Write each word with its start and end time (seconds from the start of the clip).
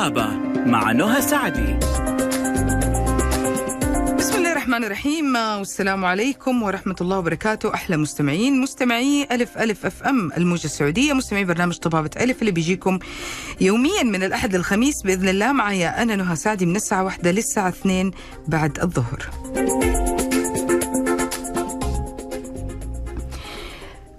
الغابة 0.00 0.26
مع 0.66 0.92
نهى 0.92 1.22
سعدي. 1.22 1.78
بسم 4.18 4.36
الله 4.36 4.52
الرحمن 4.52 4.84
الرحيم. 4.84 5.36
والسلام 5.36 6.04
عليكم 6.04 6.62
ورحمة 6.62 6.96
الله 7.00 7.18
وبركاته. 7.18 7.74
أحلى 7.74 7.96
مستمعين 7.96 8.60
مستمعي 8.60 9.28
ألف 9.32 9.58
ألف 9.58 9.86
أف 9.86 10.02
أم 10.02 10.32
الموجة 10.36 10.64
السعودية 10.64 11.12
مستمعي 11.12 11.44
برنامج 11.44 11.78
طبابة 11.78 12.10
ألف 12.20 12.40
اللي 12.40 12.52
بيجيكم 12.52 12.98
يوميا 13.60 14.02
من 14.02 14.22
الأحد 14.22 14.56
للخميس 14.56 15.02
بإذن 15.02 15.28
الله. 15.28 15.52
معايا 15.52 16.02
أنا 16.02 16.16
نهى 16.16 16.36
سعدي 16.36 16.66
من 16.66 16.76
الساعة 16.76 17.04
واحدة 17.04 17.30
للساعة 17.30 17.68
اثنين 17.68 18.10
بعد 18.48 18.78
الظهر. 18.78 19.30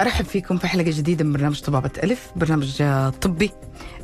أرحب 0.02 0.26
فيكم 0.26 0.58
في 0.58 0.68
حلقة 0.68 0.92
جديدة 0.92 1.26
من 1.26 1.34
برنامج 1.34 1.62
طبابة 1.62 1.92
ألف. 2.04 2.32
برنامج 2.36 2.82
آه، 2.82 3.10
طبي 3.10 3.52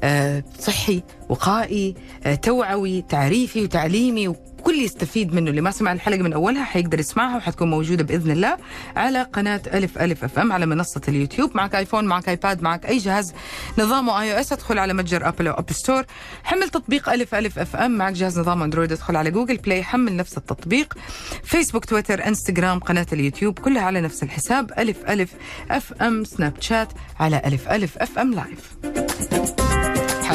آه، 0.03 0.43
صحي 0.59 1.03
وقائي 1.29 1.95
آه، 2.25 2.35
توعوي 2.35 3.01
تعريفي 3.01 3.63
وتعليمي 3.63 4.27
وكل 4.67 4.81
يستفيد 4.81 5.33
منه. 5.33 5.49
اللي 5.49 5.61
ما 5.61 5.71
سمع 5.71 5.91
الحلقة 5.91 6.21
من 6.21 6.33
أولها 6.33 6.63
حيقدر 6.63 6.99
يسمعها 6.99 7.37
وحتكون 7.37 7.69
موجودة 7.69 8.03
بإذن 8.03 8.31
الله 8.31 8.57
على 8.95 9.23
قناة 9.23 9.61
ألف 9.73 9.97
ألف 9.97 10.23
FM 10.23 10.51
على 10.51 10.65
منصة 10.65 11.01
اليوتيوب. 11.07 11.51
معك 11.55 11.75
آيفون 11.75 12.05
معك 12.05 12.29
آيباد 12.29 12.61
معك 12.61 12.85
أي 12.85 12.97
جهاز. 12.97 13.33
نظامه 13.77 14.21
iOS 14.21 14.53
ادخل 14.53 14.79
على 14.79 14.93
متجر 14.93 15.27
أبل 15.27 15.47
أو 15.47 15.53
App 15.53 15.71
Store 15.71 16.05
حمل 16.43 16.69
تطبيق 16.69 17.09
ألف 17.09 17.35
ألف 17.35 17.59
FM. 17.59 17.91
معك 17.91 18.13
جهاز 18.13 18.39
نظام 18.39 18.63
أندرويد 18.63 18.91
ادخل 18.91 19.15
على 19.15 19.31
Google 19.31 19.57
Play 19.57 19.83
حمل 19.83 20.15
نفس 20.15 20.37
التطبيق. 20.37 20.93
فيسبوك 21.43 21.85
تويتر 21.85 22.27
إنستغرام 22.27 22.79
قناة 22.79 23.07
اليوتيوب 23.13 23.59
كلها 23.59 23.81
على 23.81 24.01
نفس 24.01 24.23
الحساب. 24.23 24.71
ألف 24.79 24.97
ألف 25.09 25.29
FM 25.71 26.23
سناب 26.23 26.53
شات 26.59 26.89
على 27.19 27.41
ألف 27.45 27.67
ألف 27.67 27.97
FM 27.97 28.33
live 28.33 28.77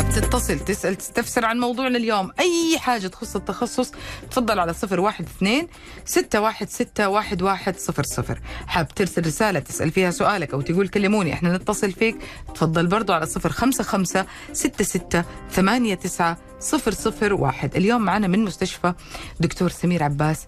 تتصل 0.03 0.59
تسأل 0.59 0.97
تستفسر 0.97 1.45
عن 1.45 1.59
موضوعنا 1.59 1.99
اليوم. 1.99 2.31
أي 2.41 2.79
حاجة 2.79 3.07
تخص 3.07 3.37
التخصص 3.37 3.93
تفضل 4.31 4.59
على 4.59 4.75
صفر 4.75 5.01
واحد 5.01 5.25
اثنين 5.25 5.69
ستة 6.05 6.41
واحد 6.41 6.71
ستة 6.71 7.09
واحد 7.09 7.43
واحد 7.43 7.79
صفر 7.79 8.03
صفر. 8.03 8.41
حاب 8.67 8.89
ترسل 8.89 9.27
رسالة 9.27 9.59
تسأل 9.59 9.91
فيها 9.91 10.11
سؤالك 10.11 10.55
أو 10.55 10.61
تقول 10.61 10.89
كلموني 10.89 11.33
إحنا 11.33 11.57
نتصل 11.57 11.93
فيك. 11.93 12.17
تفضل 12.55 12.87
برضو 12.87 13.13
على 13.13 13.27
صفر 13.27 13.53
خمسة 13.53 13.85
خمسة 13.85 14.27
ستة 14.53 14.85
ستة 14.85 15.25
ثمانية 15.51 15.95
تسعة 15.95 16.39
صفر 16.61 16.93
صفر 16.93 17.35
واحد. 17.35 17.77
اليوم 17.77 18.03
معنا 18.03 18.27
من 18.27 18.45
مستشفى 18.45 18.95
دكتور 19.41 19.71
سمير 19.71 20.03
عباس. 20.03 20.47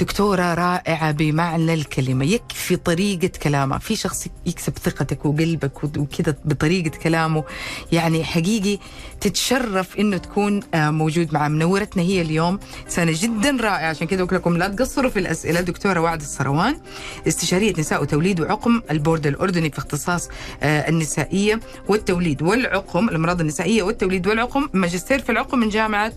دكتورة 0.00 0.54
رائعة 0.54 1.10
بمعنى 1.12 1.74
الكلمة 1.74 2.24
يكفي 2.24 2.76
طريقة 2.76 3.30
كلامها 3.42 3.78
في 3.78 3.96
شخص 3.96 4.26
يكسب 4.46 4.78
ثقتك 4.78 5.24
وقلبك 5.26 5.84
وكذا 5.84 6.34
بطريقة 6.44 6.90
كلامه. 6.98 7.44
يعني 7.92 8.24
حقيقي 8.24 8.78
تتشرف 9.20 9.96
إنه 9.98 10.16
تكون 10.16 10.60
آه، 10.74 10.90
موجود 10.90 11.34
معاه 11.34 11.48
منورتنا 11.48 12.02
هي 12.02 12.20
اليوم. 12.20 12.58
سنة 12.88 13.12
جدا 13.16 13.50
رائعة. 13.60 13.88
عشان 13.88 14.06
كذا 14.06 14.22
أقول 14.22 14.34
لكم 14.38 14.56
لا 14.56 14.68
تقصروا 14.68 15.10
في 15.10 15.18
الأسئلة. 15.18 15.60
دكتورة 15.60 16.00
وعد 16.00 16.20
السروان 16.20 16.76
استشارية 17.28 17.74
نساء 17.78 18.02
وتوليد 18.02 18.40
وعقم 18.40 18.82
البورد 18.90 19.26
الأردني 19.26 19.70
في 19.70 19.78
اختصاص 19.78 20.28
آه، 20.62 20.88
النسائية 20.88 21.60
والتوليد 21.88 22.42
والعقم 22.42 23.08
الأمراض 23.08 23.40
النسائية 23.40 23.82
والتوليد 23.82 24.26
والعقم. 24.26 24.68
ماجستير 24.72 25.18
في 25.18 25.32
العقم 25.32 25.58
من 25.58 25.68
جامعة 25.68 26.12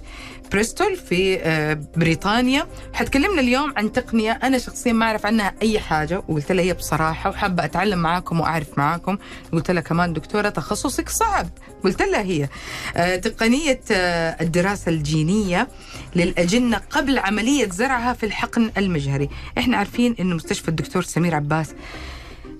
بريستول 0.51 0.95
في 0.95 1.39
آه، 1.41 1.79
بريطانيا. 1.97 2.67
حتكلمنا 2.93 3.41
اليوم 3.41 3.72
عن 3.77 3.91
تقنية 3.91 4.31
أنا 4.31 4.57
شخصيا 4.57 4.93
ما 4.93 5.05
أعرف 5.05 5.25
عنها 5.25 5.53
أي 5.61 5.79
حاجة 5.79 6.23
وقلت 6.27 6.51
لها 6.51 6.63
هي 6.65 6.73
بصراحة 6.73 7.29
وحابة 7.29 7.65
أتعلم 7.65 7.99
معاكم 7.99 8.39
وأعرف 8.39 8.77
معاكم. 8.77 9.17
قلت 9.53 9.71
لها 9.71 9.81
كمان 9.81 10.13
دكتورة 10.13 10.49
تخصصك 10.49 11.09
صعب. 11.09 11.49
قلت 11.83 12.01
لها 12.01 12.21
هي. 12.21 12.49
آه، 12.95 13.15
تقنية 13.15 13.81
آه، 13.91 14.37
الدراسة 14.41 14.89
الجينية 14.91 15.67
للأجنة 16.15 16.81
قبل 16.89 17.19
عملية 17.19 17.69
زرعها 17.69 18.13
في 18.13 18.25
الحقن 18.25 18.71
المجهري. 18.77 19.29
إحنا 19.57 19.77
عارفين 19.77 20.15
أنه 20.19 20.35
مستشفى 20.35 20.67
الدكتور 20.67 21.03
سمير 21.03 21.35
عباس 21.35 21.73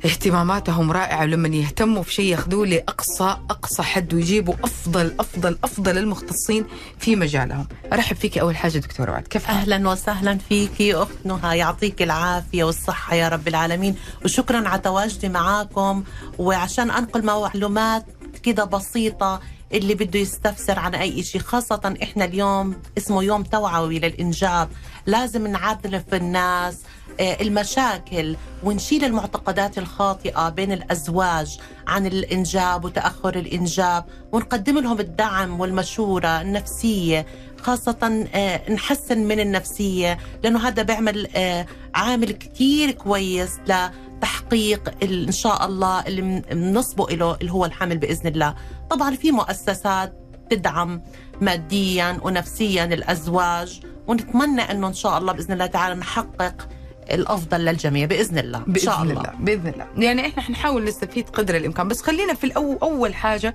اهتماماتهم 0.06 0.92
رائعة 0.92 1.22
ولما 1.22 1.48
يهتموا 1.48 2.04
في 2.04 2.14
شيء 2.14 2.26
ياخذوه 2.26 2.68
لأقصى 2.68 3.38
أقصى 3.50 3.84
حد 3.84 4.14
ويجيبوا 4.14 4.54
أفضل 4.64 5.14
أفضل 5.20 5.58
أفضل 5.64 5.98
المختصين 5.98 6.66
في 7.00 7.16
مجالهم. 7.16 7.68
أرحب 7.94 8.16
فيك 8.16 8.38
أول 8.38 8.56
حاجة 8.58 8.78
دكتورة 8.78 9.12
وعد 9.12 9.28
كيف؟ 9.28 9.50
أهلا 9.50 9.90
وسهلا 9.90 10.38
فيكي 10.50 10.96
اخت 10.96 11.26
نهى 11.26 11.58
يعطيك 11.58 12.02
العافية 12.02 12.64
والصحة 12.64 13.16
يا 13.16 13.30
رب 13.30 13.48
العالمين. 13.48 13.96
وشكرا 14.26 14.70
على 14.70 14.82
تواجدي 14.82 15.30
معاكم. 15.30 16.04
وعشان 16.38 16.92
أنقل 16.92 17.26
معلومات 17.26 18.06
كده 18.44 18.64
بسيطة 18.64 19.40
اللي 19.74 19.96
بده 19.96 20.20
يستفسر 20.20 20.80
عن 20.80 20.96
أي 20.96 21.24
شيء 21.24 21.42
خاصة 21.42 21.96
إحنا 22.04 22.26
اليوم 22.26 22.76
اسمه 22.98 23.24
يوم 23.24 23.44
توعوي 23.44 24.00
للإنجاب. 24.00 24.70
لازم 25.06 25.48
نعرف 25.48 26.14
الناس 26.14 26.78
المشاكل 27.20 28.36
ونشيل 28.64 29.06
المعتقدات 29.06 29.78
الخاطئة 29.78 30.50
بين 30.50 30.72
الأزواج 30.72 31.60
عن 31.88 32.06
الإنجاب 32.06 32.86
وتأخر 32.86 33.36
الإنجاب 33.36 34.06
ونقدم 34.32 34.80
لهم 34.80 35.00
الدعم 35.00 35.60
والمشورة 35.60 36.42
النفسية 36.42 37.26
خاصة 37.62 38.28
آه، 38.36 38.72
نحسن 38.72 39.18
من 39.20 39.40
النفسية 39.40 40.18
لأنه 40.44 40.68
هذا 40.68 40.84
بيعمل 40.84 41.28
آه، 41.36 41.66
عامل 41.96 42.32
كتير 42.32 42.92
كويس 42.92 43.60
لتحقيق 43.68 44.94
إن 45.04 45.32
شاء 45.32 45.66
الله 45.66 46.00
اللي 46.08 46.42
بنصبه 46.52 47.06
له 47.16 47.36
اللي 47.42 47.52
هو 47.52 47.66
الحمل 47.66 47.98
بإذن 47.98 48.28
الله. 48.28 48.56
طبعا 48.90 49.16
في 49.16 49.32
مؤسسات 49.32 50.14
تدعم 50.50 51.02
ماديا 51.42 52.20
ونفسيا 52.24 52.84
الأزواج 52.86 53.82
ونتمنى 54.08 54.62
أنه 54.62 54.88
إن 54.88 54.94
شاء 54.94 55.18
الله 55.18 55.34
بإذن 55.34 55.54
الله 55.54 55.66
تعالى 55.66 55.96
نحقق 55.96 56.68
الأفضل 57.12 57.66
للجميع 57.66 58.06
بإذن 58.06 58.38
الله 58.38 58.58
إن 58.58 58.64
بإذن 58.74 58.86
شاء 58.86 59.02
الله, 59.02 59.14
الله 59.14 59.32
بإذن 59.40 59.68
الله. 59.68 59.88
يعني 59.98 60.28
إحنا 60.28 60.42
حنحاول 60.42 60.84
نستفيد 60.84 61.30
قدر 61.30 61.56
الإمكان 61.58 61.88
بس 61.88 62.02
خلينا 62.02 62.34
في 62.34 62.44
الأول 62.44 62.78
أول 62.82 63.16
حاجة 63.16 63.54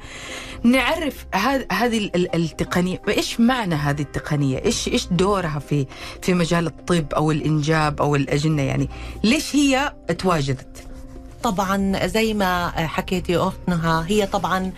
نعرف 0.62 1.26
هذ- 1.34 1.72
هذه 1.72 1.98
ال- 1.98 2.16
ال- 2.16 2.34
التقنية. 2.34 3.02
إيش 3.08 3.40
معنى 3.40 3.74
هذه 3.74 4.02
التقنية؟ 4.02 4.64
إيش 4.64 4.88
إيش 4.88 5.06
دورها 5.06 5.58
في 5.58 5.86
في 6.22 6.34
مجال 6.34 6.66
الطب 6.66 7.14
أو 7.14 7.30
الإنجاب 7.30 8.00
أو 8.02 8.16
الأجنة؟ 8.16 8.62
يعني 8.62 8.88
ليش 9.24 9.56
هي 9.56 9.92
تواجدت؟ 10.18 10.84
طبعا 11.42 12.06
زي 12.06 12.34
ما 12.34 12.68
حكيتي 12.70 13.36
أختنا 13.36 14.04
هي 14.08 14.26
طبعا 14.26 14.72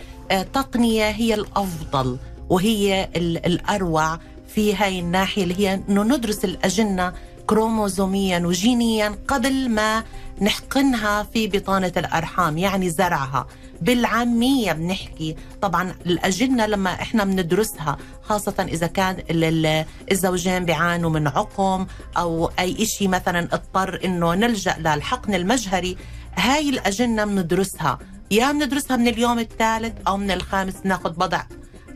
تقنية 0.52 1.10
هي 1.10 1.34
الأفضل 1.34 2.16
وهي 2.48 3.08
ال- 3.16 3.46
الأروع 3.46 4.18
في 4.54 4.74
هاي 4.74 4.98
الناحية 5.00 5.42
اللي 5.42 5.58
هي 5.58 5.80
إنه 5.88 6.02
ندرس 6.02 6.44
الأجنة 6.44 7.12
كروموزوميا 7.50 8.38
وجينيا 8.38 9.18
قبل 9.28 9.68
ما 9.70 10.04
نحقنها 10.40 11.22
في 11.22 11.46
بطانة 11.48 11.92
الأرحام 11.96 12.58
يعني 12.58 12.90
زرعها. 12.90 13.46
بالعامية 13.82 14.72
بنحكي. 14.72 15.36
طبعا 15.62 15.94
الأجنة 16.06 16.66
لما 16.66 16.90
إحنا 16.90 17.24
بندرسها 17.24 17.96
خاصة 18.22 18.54
إذا 18.68 18.86
كان 18.86 19.16
ال- 19.30 19.44
ال- 19.44 19.84
الزوجين 20.10 20.64
بيعانوا 20.64 21.10
من 21.10 21.28
عقم 21.28 21.86
أو 22.16 22.50
أي 22.58 22.86
شيء 22.86 23.08
مثلا 23.08 23.48
اضطر 23.52 24.00
إنه 24.04 24.34
نلجأ 24.34 24.76
للحقن 24.78 25.34
المجهري 25.34 25.96
هاي 26.36 26.68
الأجنة 26.70 27.24
بندرسها. 27.24 27.98
يا 28.30 28.52
بندرسها 28.52 28.96
من 28.96 29.08
اليوم 29.08 29.38
الثالث 29.38 29.92
أو 30.06 30.16
من 30.16 30.30
الخامس 30.30 30.74
ناخذ 30.84 31.10
بضع 31.10 31.42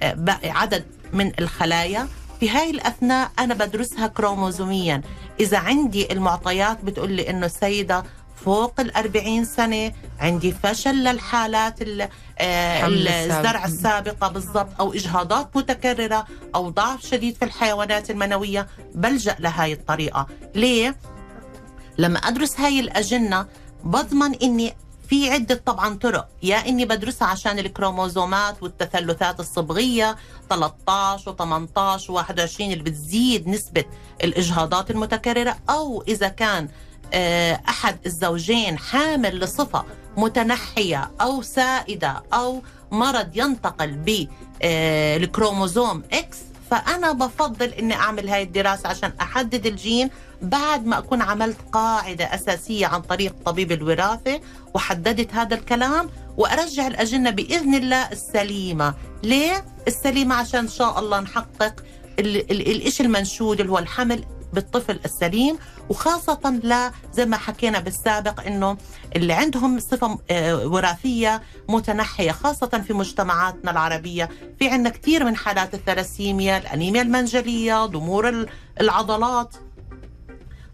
آه، 0.03 0.17
عدد 0.45 0.85
من 1.13 1.33
الخلايا. 1.39 2.09
في 2.45 2.51
هاي 2.51 2.71
الأثناء 2.71 3.31
أنا 3.39 3.55
بدرسها 3.55 4.07
كروموزوميا 4.07 5.03
إذا 5.41 5.59
عندي 5.59 6.13
المعطيات 6.13 6.85
بتقول 6.85 7.13
لي 7.13 7.31
إنه 7.31 7.47
السيدة 7.47 8.05
فوق 8.45 8.81
الأربعين 8.81 9.45
سنة 9.45 9.93
عندي 10.21 10.53
فشل 10.53 10.95
للحالات 10.95 11.83
ال- 11.83 12.09
آه،. 12.39 12.87
الزرع 13.39 13.65
السابقة 13.65 14.29
بالضبط 14.29 14.81
أو 14.81 14.93
إجهاضات 14.93 15.57
متكررة 15.57 16.27
أو 16.55 16.71
ضعف 16.71 17.03
شديد 17.07 17.37
في 17.37 17.45
الحيوانات 17.45 18.11
المنوية 18.11 18.67
بلجأ 18.95 19.37
لهاي 19.39 19.73
الطريقة 19.73 20.27
ليه؟ 20.55 20.97
لما 21.99 22.19
أدرس 22.19 22.61
هاي 22.61 22.81
الأجنة 22.81 23.47
بضمن 23.85 24.35
إني 24.35 24.75
في 25.09 25.31
عدة 25.31 25.63
طبعا 25.67 25.95
طرق. 25.99 26.29
يا 26.43 26.57
إني 26.69 26.85
بدرسها 26.85 27.29
عشان 27.29 27.59
الكروموزومات 27.59 28.63
والتثلثات 28.63 29.41
الصبغية 29.41 30.17
13 30.51 31.33
و18 31.37 32.01
و21 32.01 32.61
اللي 32.61 32.83
بتزيد 32.83 33.49
نسبة 33.49 33.85
الإجهاضات 34.25 34.91
المتكررة. 34.91 35.57
أو 35.71 36.05
إذا 36.09 36.29
كان 36.29 36.69
آه، 37.15 37.61
أحد 37.69 37.97
الزوجين 38.07 38.79
حامل 38.79 39.39
لصفة 39.41 39.85
متنحية 40.17 41.11
أو 41.21 41.43
سائدة 41.43 42.23
أو 42.35 42.63
مرض 42.91 43.31
ينتقل 43.35 43.91
بالكروموزوم 44.63 46.03
X 46.13 46.39
فأنا 46.75 47.13
بفضل 47.13 47.69
إني 47.69 47.95
أعمل 47.95 48.29
هاي 48.29 48.43
الدراسة 48.43 48.89
عشان 48.89 49.13
أحدد 49.21 49.67
الجين 49.67 50.11
بعد 50.43 50.87
ما 50.87 50.99
أكون 50.99 51.23
عملت 51.23 51.57
قاعدة 51.73 52.25
أساسية 52.35 52.87
عن 52.87 53.01
طريق 53.03 53.35
طبيب 53.45 53.73
الوراثة 53.73 54.41
وحددت 54.75 55.35
هذا 55.35 55.55
الكلام 55.55 56.11
وأرجع 56.37 56.87
الأجنة 56.87 57.31
بإذن 57.31 57.75
الله 57.75 58.13
السليمة. 58.13 58.95
ليه؟ 59.23 59.65
السليمة 59.89 60.35
عشان 60.35 60.61
إن 60.61 60.69
شاء 60.69 60.99
الله 60.99 61.21
نحقق 61.21 61.75
ال- 62.19 62.51
ال- 62.51 62.71
الإشي 62.71 63.03
المنشود 63.03 63.61
اللي 63.61 63.73
هو 63.73 63.79
الحمل 63.79 64.25
بالطفل 64.55 65.01
السليم 65.05 65.59
وخاصة 65.89 66.61
لا 66.63 66.93
زي 67.13 67.27
ما 67.27 67.37
حكينا 67.37 67.79
بالسابق 67.81 68.47
إنه 68.47 68.77
اللي 69.17 69.33
عندهم 69.33 69.79
صفة 69.81 70.19
آه، 70.31 70.67
وراثية 70.67 71.43
متنحية 71.69 72.33
خاصة 72.33 72.83
في 72.87 72.93
مجتمعاتنا 72.93 73.71
العربية. 73.71 74.29
في 74.59 74.69
عندنا 74.69 74.91
كثير 74.91 75.25
من 75.25 75.37
حالات 75.37 75.75
الثلاسيميا 75.75 76.59
الأنيميا 76.59 77.03
المنجلية 77.03 77.87
ضمور 77.87 78.29
ال- 78.29 78.49
العضلات. 78.81 79.55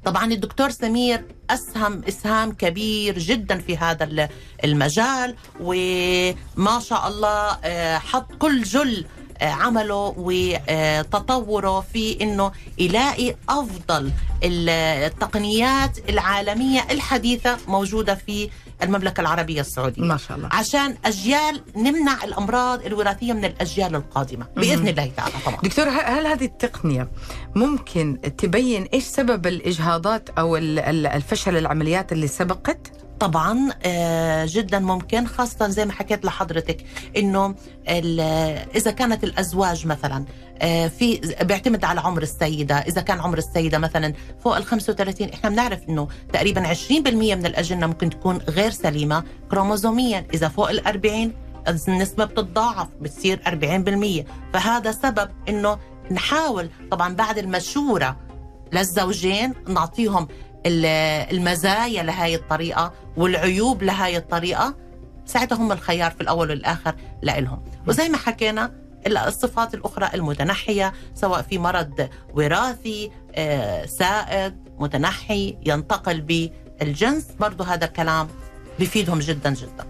طبعا 0.04 0.32
الدكتور 0.32 0.70
سمير 0.70 1.24
أسهم 1.50 2.02
إسهام 2.08 2.52
كبير 2.52 3.18
جدا 3.18 3.58
في 3.58 3.76
هذا 3.76 4.04
ال- 4.04 4.28
المجال 4.64 5.36
وما 5.60 6.80
شاء 6.80 7.08
الله 7.08 7.58
آه، 7.64 7.98
حط 7.98 8.32
كل 8.38 8.62
جل 8.62 9.04
عمله 9.42 10.14
وتطوره 10.16 11.80
في 11.92 12.22
إنه 12.22 12.52
يلاقي 12.78 13.34
أفضل 13.48 14.10
ال- 14.44 14.68
التقنيات 15.04 15.98
العالمية 16.08 16.86
الحديثة 16.90 17.56
موجودة 17.68 18.14
في 18.14 18.50
المملكة 18.82 19.20
العربية 19.20 19.60
السعودية. 19.60 20.02
ما 20.02 20.16
شاء 20.16 20.36
الله. 20.36 20.48
عشان 20.52 20.96
أجيال 21.04 21.62
نمنع 21.76 22.24
الأمراض 22.24 22.84
الوراثية 22.86 23.32
من 23.32 23.44
الأجيال 23.44 23.94
القادمة. 23.96 24.46
بإذن 24.56 24.88
الله 24.88 25.12
تعالى 25.16 25.34
طبعا. 25.46 25.58
دكتور 25.62 25.88
هل 25.88 26.26
هذه 26.26 26.44
التقنية 26.44 27.08
ممكن 27.56 28.20
تبين 28.38 28.82
إيش 28.94 29.04
سبب 29.04 29.46
الإجهاضات 29.46 30.30
أو 30.30 30.56
ال- 30.56 30.78
ال- 30.78 31.06
الفشل 31.06 31.56
العمليات 31.56 32.12
اللي 32.12 32.26
سبقت؟ 32.26 32.92
طبعا 33.20 33.68
آه، 33.84 34.46
جدا 34.48 34.78
ممكن 34.78 35.26
خاصة 35.26 35.68
زي 35.68 35.84
ما 35.84 35.92
حكيت 35.92 36.24
لحضرتك 36.24 36.84
إنه 37.16 37.54
إذا 38.74 38.90
كانت 38.90 39.24
الأزواج 39.24 39.86
مثلا 39.86 40.24
آه، 40.62 40.88
في 40.88 41.34
بيعتمد 41.42 41.84
على 41.84 42.00
عمر 42.00 42.22
السيدة 42.22 42.74
إذا 42.74 43.00
كان 43.00 43.20
عمر 43.20 43.38
السيدة 43.38 43.78
مثلا 43.78 44.14
فوق 44.44 44.56
ال 44.56 44.64
35 44.64 45.28
إحنا 45.28 45.50
بنعرف 45.50 45.88
إنه 45.88 46.08
تقريبا 46.32 46.74
20% 46.74 46.90
من 47.36 47.46
الأجنة 47.46 47.86
ممكن 47.86 48.10
تكون 48.10 48.36
غير 48.36 48.70
سليمة 48.70 49.24
كروموزوميا 49.50 50.26
إذا 50.34 50.48
فوق 50.48 50.70
ال 50.70 50.86
40 50.86 51.32
النسبة 51.88 52.24
بتتضاعف 52.24 52.88
بتصير 53.00 53.40
40% 53.46 54.24
فهذا 54.52 54.92
سبب 54.92 55.30
إنه 55.48 55.78
نحاول 56.10 56.70
طبعا 56.90 57.14
بعد 57.14 57.38
المشورة 57.38 58.16
للزوجين 58.72 59.54
نعطيهم 59.68 60.28
المزايا 60.66 62.02
لهاي 62.02 62.34
الطريقة 62.34 62.92
والعيوب 63.16 63.82
لهاي 63.82 64.16
الطريقة 64.16 64.76
ساعتها 65.26 65.56
هم 65.56 65.72
الخيار 65.72 66.10
في 66.10 66.20
الأول 66.20 66.50
والآخر 66.50 66.94
لإلهم. 67.22 67.62
وزي 67.86 68.08
ما 68.08 68.16
حكينا 68.16 68.72
الصفات 69.06 69.74
الأخرى 69.74 70.10
المتنحية 70.14 70.92
سواء 71.14 71.42
في 71.42 71.58
مرض 71.58 72.08
وراثي 72.34 73.10
آه، 73.34 73.86
سائد 73.86 74.56
متنحي 74.78 75.56
ينتقل 75.66 76.20
بالجنس 76.20 77.26
برضو 77.40 77.64
هذا 77.64 77.84
الكلام 77.84 78.28
بفيدهم 78.80 79.18
جدا 79.18 79.54
جدا. 79.54 79.86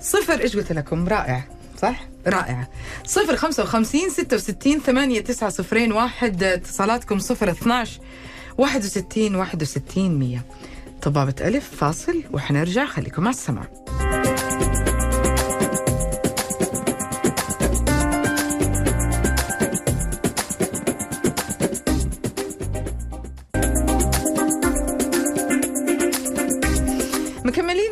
صفر 0.00 0.40
إيش 0.40 0.56
قلت 0.56 0.72
لكم؟ 0.72 1.08
رائع 1.08 1.44
صح؟ 1.82 2.00
رائعة 2.26 2.68
صفر 3.04 3.36
خمسة 3.36 3.62
وخمسين 3.62 4.10
ستة 4.10 4.36
وستين 4.36 4.80
ثمانية 4.80 5.20
تسعة 5.20 5.50
صفرين 5.50 5.92
واحد 5.92 6.42
اتصالاتكم 6.42 7.18
صفر 7.18 7.50
اثناش. 7.50 8.00
واحد 8.58 8.80
وستين 8.84 9.34
واحد 9.34 9.62
وستين 9.62 10.18
مية. 10.18 10.44
طبابة 11.02 11.34
ألف 11.40 11.70
فاصل 11.76 12.24
وحنرجع. 12.32 12.86
خليكم 12.86 13.22
على 13.22 13.34
السمع 13.34 13.62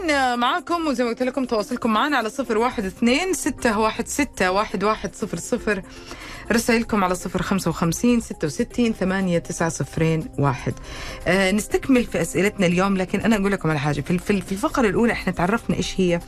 مكملين 0.07 0.39
معاكم 0.39 0.87
وزي 0.87 1.05
ما 1.05 1.11
قلت 1.11 1.23
لكم 1.23 1.45
تواصلكم 1.45 1.93
معنا 1.93 2.17
على 2.17 2.31
صفر 2.31 2.59
واحد 2.59 2.85
اثنين 2.85 3.33
ستة 3.35 3.79
واحد 3.79 4.09
ستة 4.09 4.51
واحد 4.51 4.85
واحد 4.85 5.15
صفر 5.15 5.37
صفر. 5.39 5.83
رسائلكم 6.53 7.05
على 7.05 7.15
صفر 7.15 7.43
خمسة 7.43 7.71
وخمسين 7.71 8.21
ستة 8.21 8.47
وستين 8.47 8.93
ثمانية 8.93 9.39
تسعة 9.39 9.69
صفرين 9.69 10.29
واحد. 10.39 10.75
آه 11.27 11.51
نستكمل 11.51 12.05
في 12.05 12.21
أسئلتنا 12.23 12.67
اليوم 12.67 12.97
لكن 12.97 13.21
أنا 13.21 13.37
أقول 13.37 13.53
لكم 13.53 13.71
على 13.71 13.79
حاجة. 13.79 14.01
في 14.01 14.19
في 14.19 14.31
الفقرة 14.53 14.89
الأولى 14.89 15.13
إحنا 15.13 15.33
تعرفنا 15.33 15.77
إيش 15.77 16.01
هي 16.01 16.21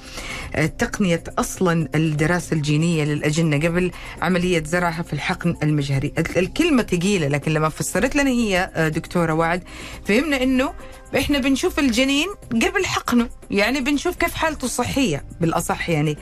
آه 0.54 0.66
تقنية 0.66 1.24
أصلا 1.38 1.88
الدراسة 1.94 2.54
الجينية 2.56 3.04
للأجنة 3.04 3.56
قبل 3.68 3.90
عملية 4.22 4.62
زرعها 4.64 5.02
في 5.02 5.12
الحقن 5.12 5.56
المجهري. 5.62 6.12
ال- 6.18 6.38
الكلمة 6.38 6.82
ثقيلة 6.82 7.28
لكن 7.28 7.52
لما 7.52 7.68
فسرت 7.68 8.16
لنا 8.16 8.30
هي 8.30 8.70
آه 8.74 8.88
دكتورة 8.88 9.32
وعد 9.32 9.62
فهمنا 10.06 10.42
إنه 10.42 10.72
إحنا 11.16 11.38
بنشوف 11.38 11.78
الجنين 11.78 12.28
قبل 12.52 12.86
حقنه 12.86 13.28
يعني 13.50 13.80
بنشوف 13.80 14.16
كيف 14.16 14.34
حالته 14.34 14.64
الصحيه 14.64 15.24
بالأصح 15.40 15.88
يعني. 15.90 16.18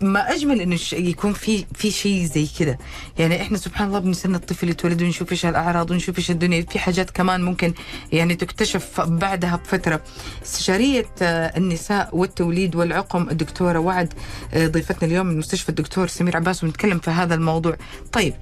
ما 0.00 0.32
أجمل 0.32 0.60
إنه 0.60 0.78
يكون 0.92 1.32
في 1.32 1.64
في 1.74 1.90
شيء 1.90 2.24
زي 2.24 2.46
كذا. 2.58 2.78
يعني 3.18 3.42
إحنا 3.42 3.58
سبحان 3.58 3.88
الله 3.88 3.98
بنستنى 3.98 4.36
الطفل 4.36 4.68
يتولد 4.68 5.02
ونشوف 5.02 5.32
إيش 5.32 5.46
الأعراض 5.46 5.90
ونشوف 5.90 6.18
إيش 6.18 6.30
الدنيا. 6.30 6.62
في 6.70 6.78
حاجات 6.78 7.10
كمان 7.10 7.42
ممكن 7.42 7.74
يعني 8.12 8.34
تكتشف 8.34 9.00
بعدها 9.00 9.56
بفترة. 9.56 10.02
استشارية 10.42 11.06
آه، 11.22 11.56
النساء 11.56 12.16
والتوليد 12.16 12.76
والعقم 12.76 13.28
الدكتورة 13.30 13.78
وعد 13.78 14.14
آه، 14.54 14.66
ضيفتنا 14.66 15.08
اليوم 15.08 15.26
من 15.26 15.38
مستشفى 15.38 15.68
الدكتور 15.68 16.06
سمير 16.06 16.36
عباس 16.36 16.64
ونتكلم 16.64 16.98
في 16.98 17.10
هذا 17.10 17.34
الموضوع. 17.34 17.76
طيب 18.12 18.34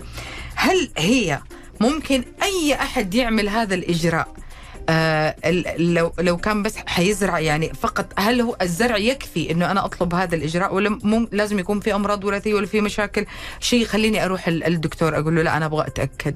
هل 0.55 0.91
هي 0.99 1.41
ممكن 1.81 2.25
أي 2.43 2.75
أحد 2.75 3.15
يعمل 3.15 3.49
هذا 3.49 3.75
الإجراء؟ 3.75 4.46
آه 4.89 5.35
لو 5.79 6.13
لو 6.19 6.37
كان 6.37 6.63
بس 6.63 6.77
حيزرع 6.87 7.39
يعني 7.39 7.73
فقط 7.75 8.07
هل 8.19 8.41
هو 8.41 8.57
الزرع 8.63 8.97
يكفي 8.97 9.51
إنه 9.51 9.71
أنا 9.71 9.85
أطلب 9.85 10.15
هذا 10.15 10.35
الإجراء 10.35 10.75
ولا 10.75 10.99
لازم 11.33 11.59
يكون 11.59 11.81
في 11.81 11.95
أمراض 11.95 12.25
وراثية 12.25 12.55
ولا 12.55 12.67
في 12.67 12.81
مشاكل؟ 12.81 13.27
شيء 13.61 13.83
يخليني 13.83 14.25
أروح 14.25 14.49
ال- 14.49 14.65
الدكتور 14.65 15.19
أقول 15.19 15.37
له 15.37 15.43
لا 15.43 15.57
أنا 15.57 15.67
أبغى 15.67 15.87
أتأكد. 15.87 16.35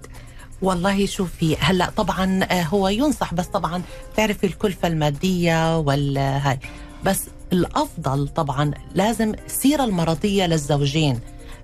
والله 0.62 1.06
شوفي 1.06 1.56
هلا 1.60 1.90
طبعا 1.96 2.40
آه، 2.50 2.62
هو 2.62 2.88
ينصح 2.88 3.34
بس 3.34 3.46
طبعا 3.46 3.82
تعرفي 4.16 4.46
الكلفة 4.46 4.88
المادية 4.88 5.78
والهاي 5.78 6.58
بس 7.04 7.20
الأفضل 7.52 8.28
طبعا 8.28 8.70
لازم 8.94 9.32
السيرة 9.46 9.84
المرضية 9.84 10.46
للزوجين. 10.46 11.20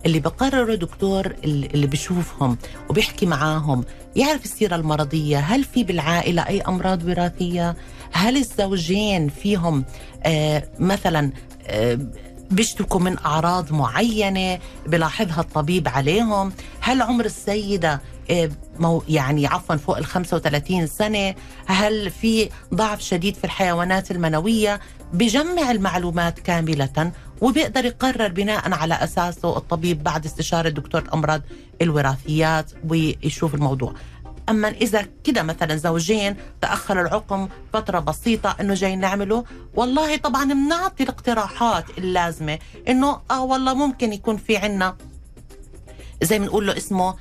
اللي 0.07 0.21
بقرروا 0.21 0.75
دكتور 0.75 1.27
اللي 1.45 1.87
بيشوفهم 1.87 2.59
وبيحكي 2.91 3.27
معاهم 3.27 3.85
يعرف 4.17 4.45
السيرة 4.45 4.77
المرضية 4.77 5.39
هل 5.39 5.65
في 5.65 5.85
بالعائلة 5.85 6.47
أي 6.47 6.61
أمراض 6.61 7.05
وراثية؟ 7.05 7.77
هل 8.13 8.37
الزوجين 8.37 9.29
فيهم 9.29 9.85
آه 10.25 10.69
مثلا 10.79 11.33
آه 11.67 11.99
بيشتكوا 12.51 13.01
من 13.01 13.19
أعراض 13.19 13.73
معينة 13.73 14.59
بلاحظها 14.87 15.41
الطبيب 15.41 15.89
عليهم؟ 15.89 16.53
هل 16.81 17.03
عمر 17.03 17.25
السيدة 17.25 18.01
آه، 18.31 18.51
يعني 19.09 19.47
عفوا 19.47 19.77
فوق 19.77 19.97
ال 19.99 20.05
35 20.07 20.87
سنة؟ 20.87 21.35
هل 21.67 22.11
في 22.11 22.49
ضعف 22.75 23.01
شديد 23.01 23.35
في 23.35 23.45
الحيوانات 23.45 24.11
المنوية؟ 24.11 24.81
بجمع 25.13 25.71
المعلومات 25.71 26.41
كاملة 26.41 27.13
وبيقدر 27.41 27.85
يقرر 27.85 28.29
بناء 28.29 28.73
على 28.73 28.95
أساسه 28.95 29.57
الطبيب 29.57 30.03
بعد 30.03 30.25
استشارة 30.25 30.69
دكتور 30.69 31.03
الأمراض 31.03 31.43
الوراثيات 31.83 32.73
ويشوف 32.89 33.55
الموضوع. 33.55 33.95
أما 34.49 34.69
إذا 34.69 35.07
كده 35.25 35.43
مثلا 35.43 35.77
زوجين 35.77 36.37
تأخر 36.61 37.01
العقم 37.01 37.49
فترة 37.73 37.99
بسيطة 37.99 38.57
إنه 38.61 38.75
جاي 38.75 38.97
نعمله 38.97 39.45
والله 39.75 40.17
طبعا 40.17 40.45
بنعطي 40.53 41.03
الاقتراحات 41.03 41.85
اللازمة 41.99 42.59
إنه 42.89 43.21
آه 43.31 43.45
والله 43.45 43.75
ممكن 43.75 44.13
يكون 44.13 44.37
في 44.37 44.57
عنا 44.57 44.97
زي 46.23 46.39
ما 46.39 46.47
نقول 46.47 46.67
له 46.67 46.77
اسمه 46.77 47.15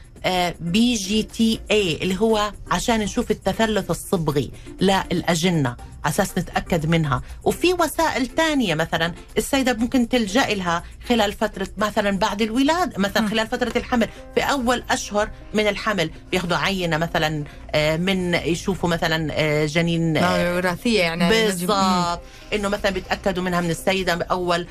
PGT-A 0.59 1.95
اللي 2.01 2.19
هو 2.21 2.51
عشان 2.71 2.99
نشوف 2.99 3.31
التثلث 3.31 3.91
الصبغي 3.91 4.51
للأجنة 4.81 5.75
على 6.05 6.13
أساس 6.13 6.37
نتأكد 6.37 6.85
منها. 6.85 7.21
وفي 7.43 7.73
وسائل 7.73 8.27
تانية 8.27 8.75
مثلا 8.75 9.13
السيدة 9.37 9.73
ممكن 9.73 10.09
تلجأ 10.09 10.45
لها 10.45 10.83
خلال 11.09 11.33
فترة 11.33 11.67
مثلا 11.77 12.17
بعد 12.17 12.41
الولادة 12.41 12.93
مثلا 12.97 13.27
خلال 13.27 13.47
فترة 13.47 13.73
الحمل. 13.75 14.09
في 14.35 14.41
أول 14.41 14.83
أشهر 14.89 15.29
من 15.53 15.67
الحمل 15.67 16.09
بياخدوا 16.31 16.57
عينة 16.57 16.97
مثلا 16.97 17.43
آه، 17.75 17.97
من 17.97 18.33
يشوفوا 18.33 18.89
مثلا 18.89 19.33
آه، 19.33 19.65
جنين 19.65 20.17
آه، 20.17 20.55
وراثية 20.55 21.01
يعني 21.01 21.29
بالضبط. 21.29 22.21
إنه 22.53 22.69
مثلا 22.69 22.91
بيتأكدوا 22.91 23.43
منها 23.43 23.61
من 23.61 23.69
السيدة 23.69 24.15
بأول 24.15 24.67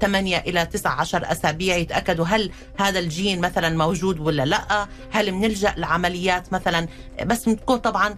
8 0.00 0.38
إلى 0.38 0.66
19 0.66 1.32
أسابيع 1.32 1.76
يتأكدوا 1.76 2.24
هل 2.24 2.50
هذا 2.78 2.98
الجين 2.98 3.40
مثلا 3.40 3.76
موجود 3.76 4.20
ولا 4.20 4.44
لأ. 4.44 4.86
هل 5.10 5.30
بنلجأ 5.30 5.74
لعمليات 5.76 6.52
مثلا 6.52 6.88
بس 7.24 7.48
بتكون 7.48 7.78
طبعا 7.78 8.14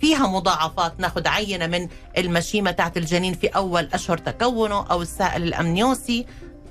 فيها 0.00 0.26
مضاعفات. 0.26 1.00
ناخذ 1.00 1.28
عينة 1.28 1.66
من 1.66 1.88
المشيمة 2.18 2.70
تاعت 2.70 2.96
الجنين 2.96 3.34
في 3.34 3.46
أول 3.46 3.88
أشهر 3.92 4.18
تكونه 4.18 4.86
أو 4.90 5.02
السائل 5.02 5.42
الأمنيوسي. 5.42 6.26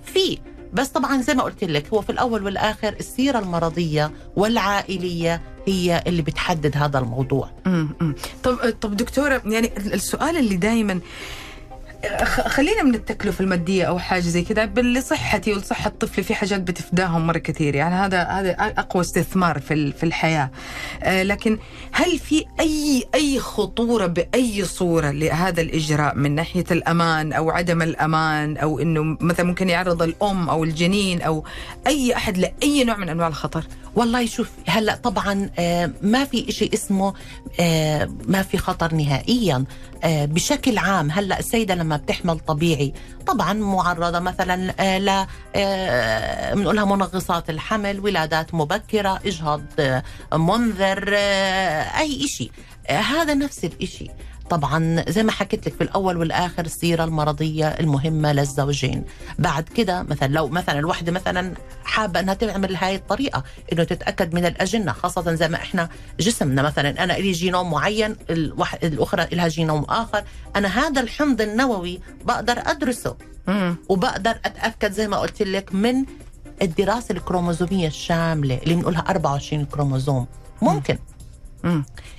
في 0.06 0.38
بس 0.74 0.88
طبعا 0.88 1.22
زي 1.22 1.34
ما 1.34 1.44
قلت 1.44 1.64
لك 1.64 1.90
هو 1.94 2.02
في 2.02 2.10
الأول 2.12 2.44
والآخر 2.44 2.96
السيرة 3.00 3.40
المرضية 3.40 4.12
والعائلية 4.36 5.42
هي 5.68 6.04
اللي 6.08 6.22
بتحدد 6.22 6.78
هذا 6.78 7.00
الموضوع. 7.00 7.50
مم، 7.66 7.90
مم. 8.02 8.16
طب 8.44 8.56
طب 8.82 8.96
دكتورة 8.98 9.42
يعني 9.46 9.72
السؤال 9.78 10.38
اللي 10.38 10.56
دائما 10.56 11.00
خلينا 12.48 12.84
من 12.84 12.96
التكلفة 12.96 13.44
المادية 13.44 13.84
أو 13.84 14.00
حاجة 14.00 14.22
زي 14.22 14.44
كذا 14.44 14.66
لصحتي 14.66 15.54
ولصحة 15.54 15.90
طفلي 16.00 16.24
في 16.24 16.36
حاجات 16.36 16.62
بتفداهم 16.62 17.28
مرة 17.28 17.38
كثير. 17.38 17.76
يعني 17.76 17.96
هذا 17.96 18.24
هذا 18.24 18.52
أقوى 18.60 19.02
استثمار 19.02 19.60
في 19.60 19.92
في 19.92 20.04
الحياة. 20.04 20.52
آه، 21.04 21.24
لكن 21.24 21.58
هل 21.92 22.20
في 22.20 22.46
أي 22.60 23.04
أي 23.16 23.40
خطورة 23.40 24.06
بأي 24.06 24.66
صورة 24.66 25.12
لهذا 25.12 25.62
الإجراء 25.62 26.16
من 26.16 26.36
ناحية 26.36 26.66
الأمان 26.72 27.34
أو 27.34 27.50
عدم 27.50 27.82
الأمان 27.82 28.58
أو 28.58 28.80
إنه 28.80 29.18
مثلا 29.22 29.46
ممكن 29.46 29.70
يعرض 29.70 30.02
الأم 30.02 30.50
أو 30.50 30.64
الجنين 30.64 31.22
أو 31.22 31.44
أي 31.88 32.16
أحد 32.16 32.38
لأي 32.38 32.84
نوع 32.84 32.98
من 32.98 33.10
أنواع 33.10 33.28
الخطر؟ 33.28 33.64
والله 33.96 34.26
شوف 34.26 34.50
هلأ 34.68 34.96
طبعا 34.96 35.50
آه، 35.60 35.92
ما 36.02 36.26
في 36.26 36.50
إشي 36.50 36.70
اسمه 36.74 37.14
آه، 37.60 38.10
ما 38.28 38.42
في 38.42 38.58
خطر 38.58 38.94
نهائيا. 38.94 39.66
بشكل 40.06 40.78
عام. 40.78 41.12
هلا 41.12 41.40
السيدة 41.40 41.76
لما 41.76 41.98
بتحمل 41.98 42.40
طبيعي 42.40 42.94
طبعا 43.28 43.54
معرضة 43.54 44.20
مثلا 44.20 44.74
آه، 44.80 44.98
ل 44.98 45.26
آه، 45.56 46.54
بنقولها 46.54 46.86
منغصات 46.86 47.50
الحمل 47.50 48.00
ولادات 48.00 48.54
مبكرة 48.54 49.20
إجهاض 49.26 49.62
آه، 49.80 50.04
منذر 50.34 51.14
آه، 51.14 52.00
أي 52.00 52.24
آه، 52.88 53.00
هذا 53.00 53.34
نفس 53.34 53.66
الإشي. 53.66 54.08
طبعا 54.50 55.04
زي 55.10 55.24
ما 55.24 55.32
حكيت 55.32 55.68
لك 55.68 55.74
في 55.74 55.82
الأول 55.84 56.18
والآخر 56.18 56.66
السيرة 56.66 57.04
المرضية 57.04 57.68
المهمة 57.68 58.34
للزوجين 58.34 59.04
بعد 59.40 59.64
كده 59.64 60.04
مثلا 60.04 60.28
لو 60.28 60.48
مثلا 60.48 60.80
الوحدة 60.80 61.12
مثلا 61.12 61.54
حابة 61.84 62.20
إنها 62.20 62.34
تعمل 62.34 62.76
هاي 62.76 62.96
الطريقة 62.96 63.44
إنه 63.74 63.84
تتأكد 63.84 64.34
من 64.36 64.46
الأجنة 64.46 64.92
خاصة 64.92 65.34
زي 65.34 65.48
ما 65.48 65.56
إحنا 65.56 65.90
جسمنا 66.20 66.62
مثلا 66.62 67.04
أنا 67.04 67.14
لي 67.14 67.32
جينوم 67.32 67.72
معين 67.72 68.16
الوح... 68.30 68.74
الأخرى 68.84 69.28
لها 69.32 69.48
جينوم 69.48 69.84
آخر 69.90 70.24
أنا 70.56 70.68
هذا 70.68 71.02
الحمض 71.02 71.42
النووي 71.42 72.00
بقدر 72.26 72.60
أدرسه 72.66 73.16
مم. 73.48 73.76
وبقدر 73.90 74.32
أتأكد 74.46 74.92
زي 74.92 75.08
ما 75.08 75.18
قلت 75.18 75.42
لك 75.42 75.76
من 75.76 76.06
الدراسة 76.62 77.12
الكروموزومية 77.16 77.88
الشاملة 77.88 78.58
اللي 78.64 78.76
بنقولها 78.76 79.00
24 79.10 79.66
كروموزوم 79.66 80.28
ممكن 80.62 80.94
مم. 80.94 81.17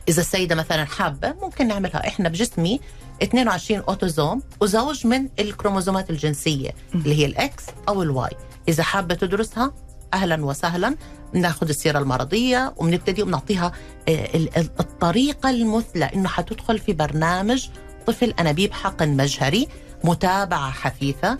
إذا 0.09 0.21
السيدة 0.21 0.55
مثلا 0.55 0.85
حابة 0.85 1.35
ممكن 1.43 1.69
نعملها 1.69 2.07
إحنا 2.09 2.29
بجسمي. 2.29 2.81
22 3.23 3.81
أوتوزوم 3.89 4.43
وزوج 4.61 5.07
من 5.07 5.29
الكروموزومات 5.39 6.11
الجنسية 6.11 6.71
اللي 6.95 7.15
هي 7.15 7.27
ال 7.27 7.46
X 7.46 7.65
أو 7.89 8.03
ال 8.03 8.12
Y. 8.12 8.31
إذا 8.69 8.83
حابة 8.83 9.15
تدرسها 9.15 9.73
أهلا 10.15 10.45
وسهلا. 10.45 10.97
بناخذ 11.35 11.69
السيرة 11.69 11.99
المرضية 11.99 12.75
وبنبتدي 12.77 13.23
وبنعطيها 13.23 13.73
آه، 14.09 14.37
ال- 14.37 14.57
ال- 14.59 14.71
الطريقة 14.81 15.51
المثلى 15.51 16.05
إنه 16.05 16.29
حتدخل 16.29 16.79
في 16.79 16.93
برنامج 16.93 17.69
طفل 18.07 18.35
أنابيب 18.41 18.73
حقن 18.73 19.09
مجهري 19.17 19.69
متابعة 20.05 20.71
حثيثة. 20.71 21.39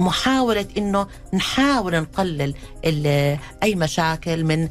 محاولة 0.00 0.66
إنه 0.78 1.06
نحاول 1.34 2.00
نقلل 2.00 2.54
أي 3.62 3.74
مشاكل 3.74 4.44
من 4.44 4.68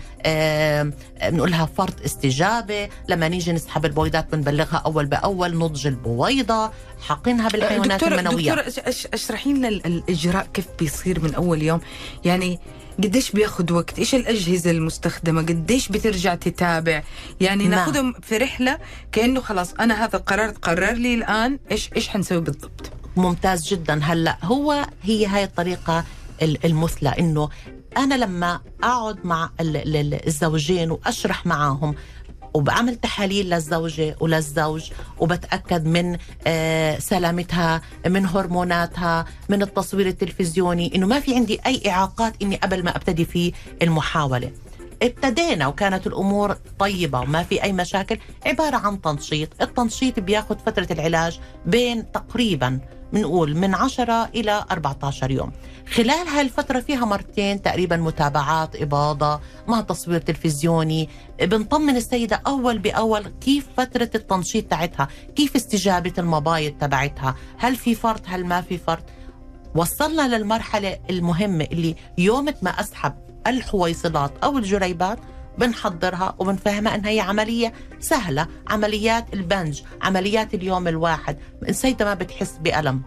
بنقولها 1.32 1.66
فرط 1.78 2.01
استجابة. 2.06 2.89
لما 3.08 3.28
نيجي 3.28 3.51
نسحب 3.51 3.86
البويضات 3.86 4.36
بنبلغها 4.36 4.78
أول 4.86 5.06
بأول 5.06 5.58
نضج 5.58 5.88
البويضة 5.88 6.72
حقنها 7.08 7.50
بالحيوانات 7.50 8.04
دكتورة 8.04 8.20
المنوية. 8.20 8.56
أش- 8.56 9.08
أشرحي 9.13 9.54
لنا 9.54 9.68
ال- 9.68 9.86
الإجراء 9.86 10.48
كيف 10.54 10.66
بيصير 10.80 11.20
من 11.20 11.36
أول 11.36 11.62
يوم؟ 11.63 11.80
يعني 12.25 12.60
قديش 13.04 13.32
بياخذ 13.32 13.74
وقت؟ 13.74 14.00
إيش 14.00 14.16
الأجهزة 14.16 14.72
المستخدمة؟ 14.72 15.42
قديش 15.42 15.89
بترجع 15.89 16.36
تتابع؟ 16.36 17.04
يعني 17.42 17.63
نعم. 17.63 17.72
ناخذهم 17.80 18.13
في 18.22 18.38
رحلة 18.38 18.78
كأنه 19.12 19.42
خلاص 19.42 19.74
أنا 19.74 20.06
هذا 20.06 20.16
القرار 20.18 20.50
تقرر 20.50 20.92
لي 20.94 21.13
الآن 21.13 21.60
إيش 21.72 21.89
إيش 21.96 22.08
حنسوي 22.10 22.42
بالضبط. 22.42 22.88
ممتاز 23.18 23.68
جدا. 23.68 24.00
هلأ 24.04 24.38
هو 24.44 24.86
هي 25.04 25.25
هاي 25.25 25.44
الطريقة 25.44 26.04
ال- 26.42 26.66
المثلى 26.66 27.10
إنه 27.10 27.50
أنا 27.98 28.16
لما 28.16 28.60
أقعد 28.84 29.25
مع 29.25 29.50
ال- 29.60 29.78
ال- 29.78 29.96
ال- 29.96 30.28
الزوجين 30.28 30.92
وأشرح 30.92 31.46
معاهم 31.46 31.96
وبعمل 32.54 32.96
تحاليل 32.96 33.50
للزوجة 33.50 34.16
وللزوج 34.20 34.92
وبتأكد 35.20 35.86
من 35.86 36.18
آه، 36.48 37.00
سلامتها 37.00 37.82
من 38.08 38.25
هرموناتها 38.25 39.25
من 39.50 39.62
التصوير 39.62 40.08
التلفزيوني 40.08 40.96
إنه 40.96 41.08
ما 41.08 41.20
في 41.20 41.36
عندي 41.36 41.60
أي 41.66 41.82
إعاقات 41.89 42.34
إني 42.42 42.56
قبل 42.56 42.84
ما 42.84 42.96
أبتدي 42.96 43.25
في 43.25 43.54
المحاولة. 43.82 44.51
ابتدينا 45.03 45.68
وكانت 45.68 46.08
الأمور 46.08 46.58
طيبة 46.79 47.20
وما 47.20 47.44
في 47.44 47.63
أي 47.63 47.74
مشاكل 47.74 48.18
عبارة 48.46 48.77
عن 48.77 49.01
تنشيط، 49.01 49.62
التنشيط 49.62 50.20
بياخذ 50.20 50.58
فترة 50.60 50.88
العلاج 50.91 51.39
بين 51.65 52.12
تقريبا 52.12 52.79
بنقول 53.13 53.56
من 53.56 53.75
10 53.75 54.29
إلى 54.36 54.65
14 54.72 55.32
يوم. 55.32 55.51
خلال 55.94 56.27
هاي 56.27 56.41
الفترة 56.41 56.79
فيها 56.79 57.06
مرتين 57.06 57.62
تقريبا 57.62 57.98
متابعات 57.98 58.75
إباضة 58.75 59.39
مع 59.68 59.82
تصوير 59.82 60.20
تلفزيوني، 60.20 61.10
بنطمن 61.41 61.96
السيدة 61.96 62.41
أول 62.48 62.79
بأول 62.79 63.27
كيف 63.41 63.68
فترة 63.77 64.10
التنشيط 64.15 64.65
تاعتها، 64.65 65.08
كيف 65.36 65.56
استجابة 65.56 66.13
المبايض 66.18 66.74
تبعتها، 66.77 67.36
هل 67.58 67.75
في 67.75 67.96
فرط 67.96 68.22
هل 68.25 68.46
ما 68.46 68.62
في 68.62 68.77
فرط؟ 68.77 69.03
وصلنا 69.75 70.38
للمرحلة 70.38 71.00
المهمة 71.10 71.68
اللي 71.72 71.96
يوم 72.18 72.46
ما 72.62 72.70
أسحب 72.70 73.28
الحويصلات 73.48 74.31
أو 74.43 74.58
الجريبات 74.58 75.19
بنحضرها 75.58 76.36
وبنفهمها 76.39 76.96
أنها 76.96 77.10
هي 77.10 77.19
عملية 77.19 77.74
سهلة 78.00 78.48
عمليات 78.67 79.34
البنج 79.34 79.81
عمليات 80.01 80.53
اليوم 80.53 80.88
الواحد 80.88 81.38
السيدة 81.69 82.05
ما 82.05 82.13
بتحس 82.13 82.58
بألم. 82.58 83.01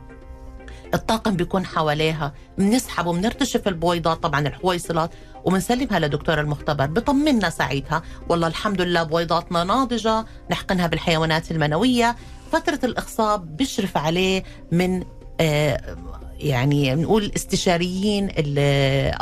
الطاقم 0.94 1.36
بيكون 1.36 1.66
حواليها 1.66 2.32
بنسحب 2.58 3.06
وبنرتشف 3.06 3.68
البويضات 3.68 4.22
طبعا 4.22 4.40
الحويصلات 4.40 5.10
وبنسلمها 5.44 5.98
لدكتور 5.98 6.40
المختبر 6.40 6.86
بطمنا 6.86 7.50
ساعتها 7.50 8.02
والله 8.28 8.46
الحمد 8.46 8.80
لله 8.80 9.02
بويضاتنا 9.02 9.64
ناضجة 9.64 10.24
نحقنها 10.50 10.86
بالحيوانات 10.86 11.50
المنوية. 11.50 12.16
فترة 12.52 12.78
الإخصاب 12.84 13.56
بيشرف 13.56 13.96
عليه 13.96 14.42
من 14.72 15.04
آه، 15.40 15.96
يعني 16.42 16.94
نقول 16.94 17.32
استشاريين 17.36 18.28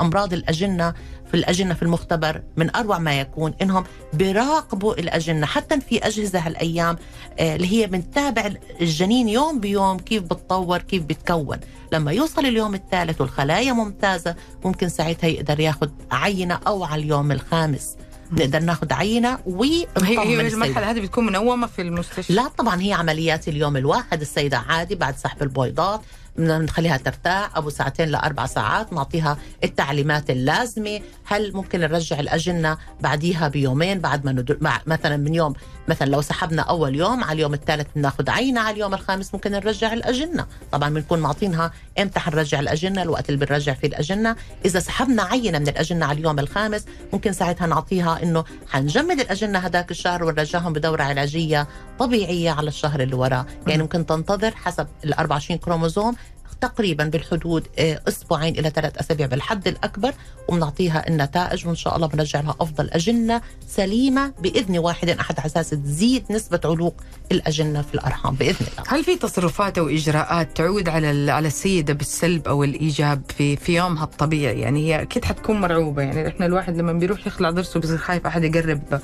أمراض 0.00 0.32
الأجنة 0.32 0.94
في 1.30 1.36
الأجنة 1.36 1.74
في 1.74 1.82
المختبر 1.82 2.42
من 2.56 2.76
أروع 2.76 2.98
ما 2.98 3.20
يكون 3.20 3.54
إنهم 3.62 3.84
بيراقبوا 4.12 4.94
الأجنة 4.94 5.46
حتى 5.46 5.80
في 5.80 5.98
أجهزة 5.98 6.38
هالأيام 6.38 6.96
آه، 7.38 7.56
اللي 7.56 7.72
هي 7.72 7.86
بنتابع 7.86 8.50
الجنين 8.80 9.28
يوم 9.28 9.60
بيوم 9.60 9.98
كيف 9.98 10.22
بتطور 10.22 10.78
كيف 10.78 11.02
بتكون. 11.02 11.56
لما 11.92 12.12
يوصل 12.12 12.46
اليوم 12.46 12.74
الثالث 12.74 13.20
والخلايا 13.20 13.72
ممتازة 13.72 14.34
ممكن 14.64 14.88
ساعتها 14.88 15.28
يقدر 15.28 15.60
ياخذ 15.60 15.88
عينة 16.10 16.60
أو 16.66 16.84
على 16.84 17.02
اليوم 17.02 17.32
الخامس. 17.32 17.96
نقدر 18.32 18.58
ناخذ 18.58 18.92
عينة 18.92 19.38
ونطمن 19.46 20.04
هي. 20.06 20.48
المرحلة 20.48 20.90
هذه 20.90 21.00
بتكون 21.00 21.26
منومة 21.26 21.66
في 21.66 21.82
المستشفى. 21.82 22.32
لا 22.32 22.48
طبعا 22.48 22.80
هي 22.82 22.92
عمليات 22.92 23.48
اليوم 23.48 23.76
الواحد 23.76 24.20
السيدة 24.20 24.58
عادي 24.58 24.94
بعد 24.94 25.16
سحب 25.16 25.42
البويضات 25.42 26.00
نخليها 26.38 26.96
ترتاح. 26.96 27.56
أبو 27.56 27.70
ساعتين 27.70 28.08
لأربع 28.08 28.46
ساعات 28.46 28.92
نعطيها 28.92 29.38
التعليمات 29.64 30.30
اللازمة. 30.30 31.00
هل 31.24 31.52
ممكن 31.54 31.80
نرجع 31.80 32.20
الأجنة 32.20 32.78
بعديها 33.00 33.48
بيومين 33.48 33.98
بعد 33.98 34.24
ما 34.24 34.32
ندر... 34.32 34.58
مثلا 34.86 35.16
من 35.16 35.34
يوم 35.34 35.54
مثلا 35.88 36.10
لو 36.10 36.20
سحبنا 36.20 36.62
أول 36.62 36.96
يوم 36.96 37.24
على 37.24 37.32
اليوم 37.32 37.54
الثالث 37.54 37.86
بناخذ 37.96 38.30
عينة 38.30 38.60
على 38.60 38.74
اليوم 38.74 38.94
الخامس 38.94 39.34
ممكن 39.34 39.52
نرجع 39.52 39.92
الأجنة. 39.92 40.46
طبعا 40.72 40.88
بنكون 40.88 41.18
معطينها 41.18 41.72
إمتى 41.98 42.20
حنرجع 42.20 42.60
الأجنة؟ 42.60 43.02
الوقت 43.02 43.28
اللي 43.28 43.46
بنرجع 43.46 43.74
فيه 43.74 43.88
الأجنة. 43.88 44.36
إذا 44.64 44.80
سحبنا 44.80 45.22
عينة 45.22 45.58
من 45.58 45.68
الأجنة 45.68 46.06
على 46.06 46.18
اليوم 46.18 46.38
الخامس 46.38 46.84
ممكن 47.12 47.32
ساعتها 47.32 47.66
نعطيها 47.66 48.22
إنه 48.22 48.44
حنجمد 48.68 49.20
الأجنة 49.20 49.58
هذاك 49.58 49.90
الشهر 49.90 50.24
ونرجعهم 50.24 50.72
بدورة 50.72 51.02
علاجية 51.02 51.68
طبيعية 51.98 52.50
على 52.50 52.68
الشهر 52.68 53.00
اللي 53.00 53.16
وراه. 53.16 53.46
يعني 53.66 53.82
ممكن 53.82 54.06
تنتظر 54.06 54.54
حسب 54.54 54.86
ال 55.04 55.14
24 55.14 55.58
كروموزوم 55.58 56.16
تقريبا 56.60 57.04
بالحدود 57.04 57.66
آه، 57.78 58.00
أسبوعين 58.08 58.58
إلى 58.58 58.70
ثلاث 58.70 58.98
أسابيع 58.98 59.26
بالحد 59.26 59.68
الأكبر 59.68 60.12
وبنعطيها 60.48 61.08
النتائج 61.08 61.66
وإن 61.66 61.74
شاء 61.76 61.96
الله 61.96 62.06
بنرجع 62.06 62.40
لها 62.40 62.56
أفضل 62.60 62.90
أجنة 62.90 63.40
سليمة 63.68 64.32
بإذن 64.42 64.78
واحد 64.78 65.08
أحد 65.08 65.38
على 65.40 65.46
أساس 65.46 65.70
تزيد 65.70 66.24
نسبة 66.30 66.60
علوق 66.64 66.94
الأجنة 67.32 67.82
في 67.82 67.94
الأرحام 67.94 68.34
بإذن 68.34 68.66
الله. 68.72 68.84
هل 68.88 69.04
في 69.04 69.16
تصرفات 69.16 69.78
أو 69.78 69.88
إجراءات 69.88 70.56
تعود 70.56 70.88
على 70.88 71.30
على 71.30 71.48
السيده 71.48 71.92
بالسلب 71.92 72.48
أو 72.48 72.64
الإيجاب 72.64 73.22
في 73.38 73.56
في 73.56 73.76
يومها 73.76 74.04
الطبيعي 74.04 74.60
يعني 74.60 74.86
هي 74.86 75.02
أكيد 75.02 75.24
حتكون 75.24 75.60
مرعوبة 75.60 76.02
يعني 76.02 76.28
إحنا 76.28 76.46
الواحد 76.46 76.76
لما 76.76 76.92
بيروح 76.92 77.26
يخلع 77.26 77.50
ضرسه 77.50 77.80
بيصير 77.80 77.98
خايف 77.98 78.26
أحد 78.26 78.44
يقرب 78.44 79.00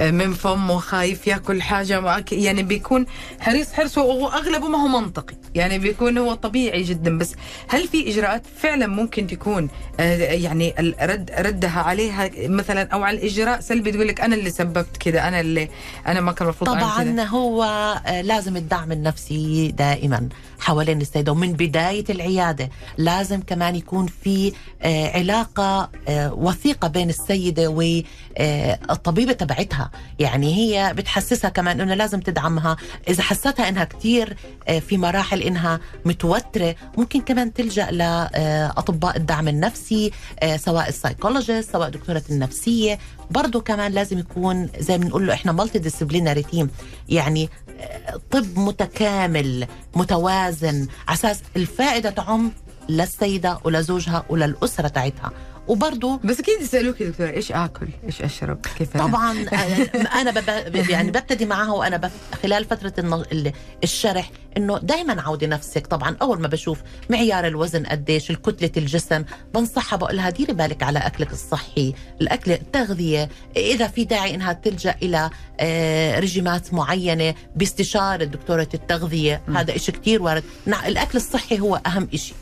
من 0.00 0.32
فمه 0.32 0.78
خايف 0.78 1.26
ياكل 1.26 1.62
حاجة 1.62 2.24
يعني 2.32 2.62
بيكون 2.62 3.06
حريص 3.40 3.72
حرص 3.72 3.98
واغلبه 3.98 4.68
ما 4.68 4.78
هو 4.78 4.88
منطقي. 4.88 5.34
يعني 5.54 5.78
بيكون 5.78 6.18
هو 6.18 6.34
طبيعي 6.34 6.82
جدا. 6.82 7.18
بس 7.18 7.34
هل 7.68 7.88
في 7.88 8.10
إجراءات 8.10 8.42
فعلا 8.56 8.86
ممكن 8.86 9.26
تكون 9.26 9.68
آه، 10.00 10.16
يعني 10.16 10.74
الرد 10.80 11.30
ردها 11.38 11.80
عليها 11.80 12.30
مثلا 12.38 12.88
أو 12.92 13.02
على 13.02 13.18
الإجراء؟ 13.18 13.60
سلبي 13.60 13.92
تقول 13.92 14.08
لك 14.08 14.20
أنا 14.20 14.34
اللي 14.34 14.50
سببت 14.50 14.96
كذا 15.00 15.28
أنا 15.28 15.40
اللي 15.40 15.68
أنا 16.06 16.20
ما 16.20 16.32
كان 16.32 16.46
المفروض. 16.48 16.70
طبعا 16.70 17.20
هو 17.20 17.64
آه، 18.06 18.20
لازم 18.20 18.56
الدعم 18.56 18.92
النفسي 18.92 19.68
دائما 19.68 20.28
حوالين 20.60 21.00
السيدة. 21.00 21.32
ومن 21.32 21.52
بداية 21.52 22.04
العيادة 22.10 22.70
لازم 22.98 23.40
كمان 23.40 23.76
يكون 23.76 24.06
في 24.06 24.52
آه، 24.82 25.18
علاقة 25.18 25.90
آه، 26.08 26.32
وثيقة 26.34 26.88
بين 26.88 27.08
السيدة 27.08 27.68
والطبيبة 27.68 29.32
تبعتها. 29.32 29.81
يعني 30.18 30.54
هي 30.54 30.94
بتحسسها 30.94 31.50
كمان 31.50 31.80
إنه 31.80 31.94
لازم 31.94 32.20
تدعمها. 32.20 32.76
إذا 33.08 33.22
حستها 33.22 33.68
إنها 33.68 33.84
كتير 33.84 34.36
آه، 34.68 34.78
في 34.78 34.96
مراحل 34.98 35.42
إنها 35.42 35.80
متوترة 36.04 36.74
ممكن 36.98 37.20
كمان 37.20 37.52
تلجأ 37.52 37.90
لأطباء 37.90 39.16
الدعم 39.16 39.48
النفسي 39.48 40.10
آه، 40.42 40.56
سواء 40.56 40.88
ال 40.88 40.94
psychologist 40.94 41.72
سواء 41.72 41.88
دكتورة 41.88 42.22
النفسية. 42.30 42.98
برضه 43.30 43.60
كمان 43.60 43.92
لازم 43.92 44.18
يكون 44.18 44.68
زي 44.78 44.98
ما 44.98 45.04
بنقول 45.04 45.26
له 45.26 45.32
إحنا 45.34 45.52
multidisciplinary 45.52 46.42
team 46.42 46.70
يعني 47.08 47.48
آه، 47.80 48.20
طب 48.30 48.58
متكامل 48.58 49.66
متوازن 49.94 50.86
على 51.08 51.14
أساس 51.18 51.40
الفائدة 51.56 52.10
تعم 52.10 52.52
للسيدة 52.88 53.58
ولزوجها 53.64 54.24
وللأسرة 54.28 54.88
تاعتها 54.88 55.30
وبرضه 55.68 56.20
بس 56.24 56.40
أكيد 56.40 56.60
يسالوك 56.60 57.00
يا 57.00 57.08
دكتورة 57.08 57.30
إيش 57.30 57.52
آكل؟ 57.52 57.88
إيش 58.06 58.22
أشرب؟ 58.22 58.58
كيف؟ 58.78 58.96
طبعا 58.96 59.32
أنا 60.20 60.30
بب... 60.30 60.74
يعني 60.90 61.10
ببتدي 61.10 61.46
معها 61.46 61.72
وأنا. 61.72 62.10
خلال 62.42 62.64
فترة 62.64 62.92
الن... 62.98 63.52
الشرح 63.84 64.30
إنه 64.56 64.78
دائما 64.78 65.22
عودي 65.22 65.46
نفسك 65.46 65.86
طبعا 65.86 66.16
أول 66.22 66.40
ما 66.40 66.48
بشوف 66.48 66.78
معيار 67.10 67.46
الوزن 67.46 67.86
قديش 67.86 68.30
الكتلة 68.30 68.70
الجسم 68.76 69.24
بنصحها 69.54 69.96
بقول 69.96 70.16
لها 70.16 70.30
ديري 70.30 70.52
بالك 70.52 70.82
على 70.82 70.98
أكلك 70.98 71.32
الصحي 71.32 71.94
الاكل 72.20 72.52
التغذية 72.52 73.28
إذا 73.56 73.86
في 73.86 74.04
داعي 74.04 74.34
إنها 74.34 74.52
تلجأ 74.52 74.94
إلى 75.02 75.30
آه، 75.60 76.20
رجيمات 76.20 76.74
معينة 76.74 77.34
باستشارة 77.56 78.24
دكتورة 78.24 78.68
التغذية 78.74 79.42
هذا 79.48 79.76
إشي 79.76 79.92
كتير 79.92 80.22
وارد 80.22 80.44
الأكل 80.86 81.18
الصحي 81.18 81.60
هو 81.60 81.80
أهم 81.86 82.08
إشي 82.14 82.34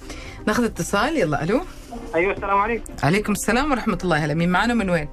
ناخذ 0.46 0.64
اتصال 0.64 1.16
يلا 1.16 1.42
ألو 1.42 1.60
أيوه 2.14 2.32
السلام 2.32 2.58
عليكم. 2.58 2.92
عليكم 3.02 3.32
السلام 3.32 3.70
ورحمة 3.70 3.98
الله. 4.04 4.24
هلا 4.24 4.34
مين 4.34 4.48
معنا؟ 4.48 4.74
من 4.74 4.90
وين؟ 4.90 5.08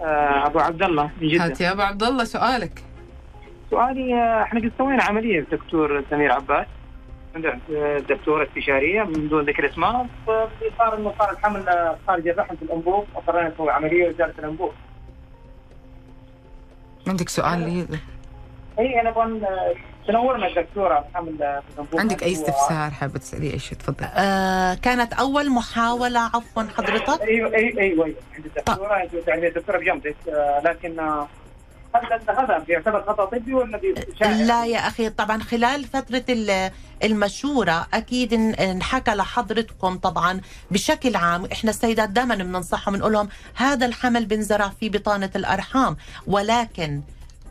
آه 0.00 0.46
أبو 0.46 0.58
عبد 0.58 0.82
الله 0.82 1.10
من 1.20 1.28
جدة. 1.28 1.44
هات 1.44 1.60
يا 1.60 1.72
أبو 1.72 1.82
عبد 1.82 2.02
الله 2.02 2.24
سؤالك. 2.24 2.84
سؤالي 3.70 4.14
آه، 4.14 4.42
إحنا 4.42 4.60
قد 4.60 4.72
سوينا 4.78 5.02
عملية 5.02 5.38
الدكتور 5.40 6.04
سمير 6.10 6.32
عباس 6.32 6.66
عند 7.34 7.46
آه، 7.46 7.98
دكتورة 7.98 8.46
استشارية 8.46 9.02
من 9.02 9.28
دون 9.28 9.44
ذكر 9.44 9.66
اسماء 9.70 10.06
فصار 10.26 10.98
إنه 10.98 11.14
صار 11.18 11.30
الحمل 11.30 11.94
خارج 12.06 12.28
الرحم 12.28 12.56
في 12.56 12.62
الأنبوب 12.62 13.04
اضطرينا 13.16 13.48
نسوي 13.48 13.70
عملية 13.70 14.08
وزاره 14.08 14.34
الأنبوب. 14.38 14.72
عندك 17.08 17.28
سؤال 17.28 17.60
لي؟ 17.60 17.86
إي 18.78 19.00
أنا 19.00 19.08
أبغى 19.08 19.46
آه، 19.46 19.74
تنورنا 20.08 20.46
الدكتورة 20.46 21.04
الحمل 21.10 21.36
في 21.38 21.62
الانبوب 21.74 22.00
عندك 22.00 22.22
أي 22.22 22.32
استفسار 22.32 22.90
حابة 22.90 23.18
تسألي؟ 23.18 23.52
أي 23.52 23.58
شيء 23.58 23.78
تفضل 23.78 24.04
آه 24.14 24.74
كانت 24.74 25.12
أول 25.12 25.50
محاولة 25.50 26.20
عفوا 26.20 26.62
حضرتك؟ 26.76 27.22
أيوه 27.22 27.54
أيوه 27.54 27.80
أيوه. 27.80 28.04
أيوة. 28.06 28.16
عند 28.36 28.46
الدكتوره 28.46 29.02
انت 29.02 29.28
يعني 29.28 29.46
الدكتوره 29.48 29.78
بجنبك 29.78 30.16
آه، 30.28 30.60
لكن 30.64 31.00
آه، 31.00 31.28
هل 31.94 32.20
هذا 32.38 32.58
بيعتبر 32.58 33.02
خطأ 33.02 33.24
طبي 33.24 33.54
ولا؟ 33.54 33.80
لا 34.20 34.66
يا 34.66 34.78
أخي 34.78 35.10
طبعا 35.10 35.42
خلال 35.42 35.84
فترة 35.84 36.24
ال- 36.28 36.70
المشورة 37.04 37.86
أكيد 37.94 38.30
إن- 38.30 38.60
انحكى 38.60 39.10
لحضرتكم 39.10 39.98
طبعا 39.98 40.40
بشكل 40.70 41.16
عام. 41.16 41.44
إحنا 41.52 41.70
السيدات 41.70 42.08
دائما 42.08 42.34
بننصحهم 42.34 42.94
بنقول 42.94 43.12
لهم 43.12 43.28
هذا 43.54 43.86
الحمل 43.86 44.24
بنزرع 44.26 44.68
في 44.80 44.88
بطانة 44.88 45.30
الأرحام. 45.36 45.96
ولكن 46.26 47.00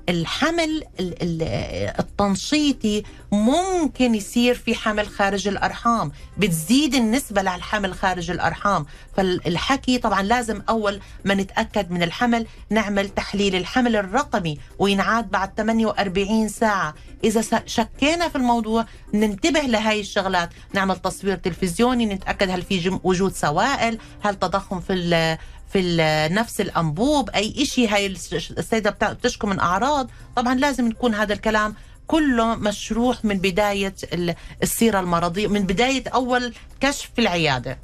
الحمل 0.10 0.84
ال- 1.00 1.24
ال- 1.24 1.94
التنشيطي 2.00 3.04
ممكن 3.32 4.16
يصير 4.16 4.56
في 4.56 4.76
حمل 4.76 5.08
خارج 5.08 5.48
الأرحام 5.48 6.12
بتزيد 6.38 6.96
النسبة 6.96 7.42
للحمل 7.42 7.94
خارج 7.94 8.32
الأرحام. 8.32 8.86
فالحكي 9.18 9.98
طبعا 9.98 10.22
لازم 10.24 10.62
أول 10.70 11.00
ما 11.26 11.34
نتأكد 11.34 11.92
من 11.92 12.04
الحمل 12.04 12.46
نعمل 12.70 13.10
تحليل 13.10 13.56
الحمل 13.56 13.96
الرقمي 13.96 14.58
وينعاد 14.80 15.30
بعد 15.32 15.52
48 15.58 16.48
ساعة. 16.50 16.94
إذا 17.24 17.64
شكينا 17.66 18.30
في 18.30 18.36
الموضوع 18.36 18.86
ننتبه 19.14 19.60
لهي 19.60 20.00
الشغلات. 20.00 20.50
نعمل 20.74 20.96
تصوير 20.98 21.36
تلفزيوني 21.36 22.06
نتأكد 22.06 22.50
هل 22.50 22.62
في 22.62 23.00
وجود 23.04 23.34
سوائل 23.34 23.98
هل 24.24 24.36
تضخم 24.36 24.80
في 24.80 25.38
في 25.74 25.98
نفس 26.32 26.62
الأنبوب 26.62 27.30
أي 27.30 27.66
شيء 27.66 27.94
هاي 27.94 28.06
الس- 28.08 28.34
السيدة 28.34 28.90
بتشكو 29.02 29.48
من 29.48 29.60
أعراض. 29.60 30.10
طبعا 30.36 30.56
لازم 30.56 30.88
يكون 30.90 31.16
هذا 31.16 31.34
الكلام 31.34 31.76
كله 32.08 32.56
مشروح 32.56 33.26
من 33.26 33.38
بداية 33.38 33.96
ال- 34.14 34.36
السيرة 34.64 35.00
المرضية 35.00 35.48
من 35.48 35.64
بداية 35.66 36.04
أول 36.14 36.54
كشف 36.82 37.10
في 37.16 37.22
العياده. 37.22 37.80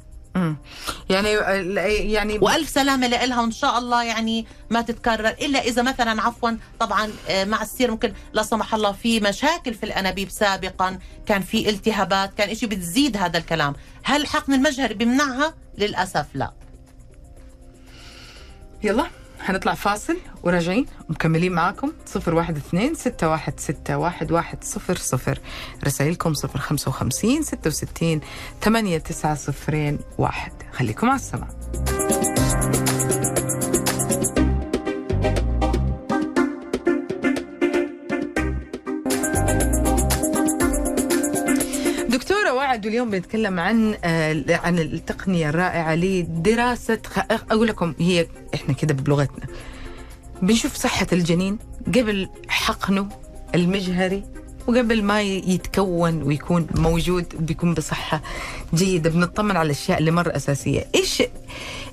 يعني 1.10 1.28
يعني 2.12 2.38
وألف 2.38 2.68
سلامة 2.68 3.06
لها 3.06 3.40
وإن 3.40 3.52
شاء 3.52 3.78
الله 3.78 4.04
يعني 4.04 4.46
ما 4.70 4.80
تتكرر. 4.82 5.28
إلا 5.28 5.58
إذا 5.64 5.82
مثلا 5.82 6.22
عفوا 6.22 6.50
طبعا 6.80 7.10
آه، 7.28 7.44
مع 7.44 7.62
السير 7.62 7.90
ممكن 7.90 8.12
لا 8.32 8.42
سمح 8.42 8.74
الله 8.74 8.92
في 8.92 9.20
مشاكل 9.20 9.74
في 9.74 9.82
الأنابيب 9.86 10.30
سابقا. 10.30 10.98
كان 11.26 11.42
في 11.42 11.70
التهابات 11.70 12.34
كان 12.34 12.50
إشي 12.50 12.66
بتزيد 12.66 13.16
هذا 13.16 13.38
الكلام. 13.38 13.74
هل 14.02 14.20
الحقن 14.20 14.52
المجهري 14.52 14.94
بيمنعها؟ 14.94 15.54
للأسف 15.78 16.26
لا. 16.34 16.52
يلا 18.82 19.06
حنطلع 19.40 19.74
فاصل 19.74 20.16
وراجعين 20.42 20.86
ومكملين 21.08 21.52
معاكم 21.52 21.92
012 22.16 22.94
616 22.94 24.22
1100 24.22 25.36
رسائلكم 25.84 26.34
055 26.34 27.42
66 27.42 28.20
8901 28.60 30.52
خليكم 30.72 31.06
على 31.06 31.16
السماع. 31.16 31.48
وعد 42.86 42.92
اليوم 42.94 43.10
بنتكلم 43.10 43.60
عن 43.60 43.94
آه، 44.04 44.44
عن 44.48 44.78
التقنية 44.78 45.48
الرائعة 45.48 45.94
لدراسة 45.94 46.98
أقول 47.30 47.68
لكم 47.68 47.94
هي 47.98 48.26
إحنا 48.54 48.74
كده 48.74 48.94
بلغتنا. 48.94 49.46
بنشوف 50.42 50.74
صحة 50.74 51.06
الجنين 51.12 51.58
قبل 51.86 52.28
حقنه 52.48 53.08
المجهري 53.54 54.24
وقبل 54.66 55.02
ما 55.02 55.22
يتكون 55.22 56.22
ويكون 56.22 56.66
موجود 56.74 57.34
وبيكون 57.34 57.74
بصحة 57.74 58.22
جيدة 58.74 59.10
بنطمن 59.10 59.56
على 59.56 59.66
الأشياء 59.66 59.98
اللي 59.98 60.10
مرة 60.10 60.36
أساسية. 60.36 60.84
إيش 60.94 61.22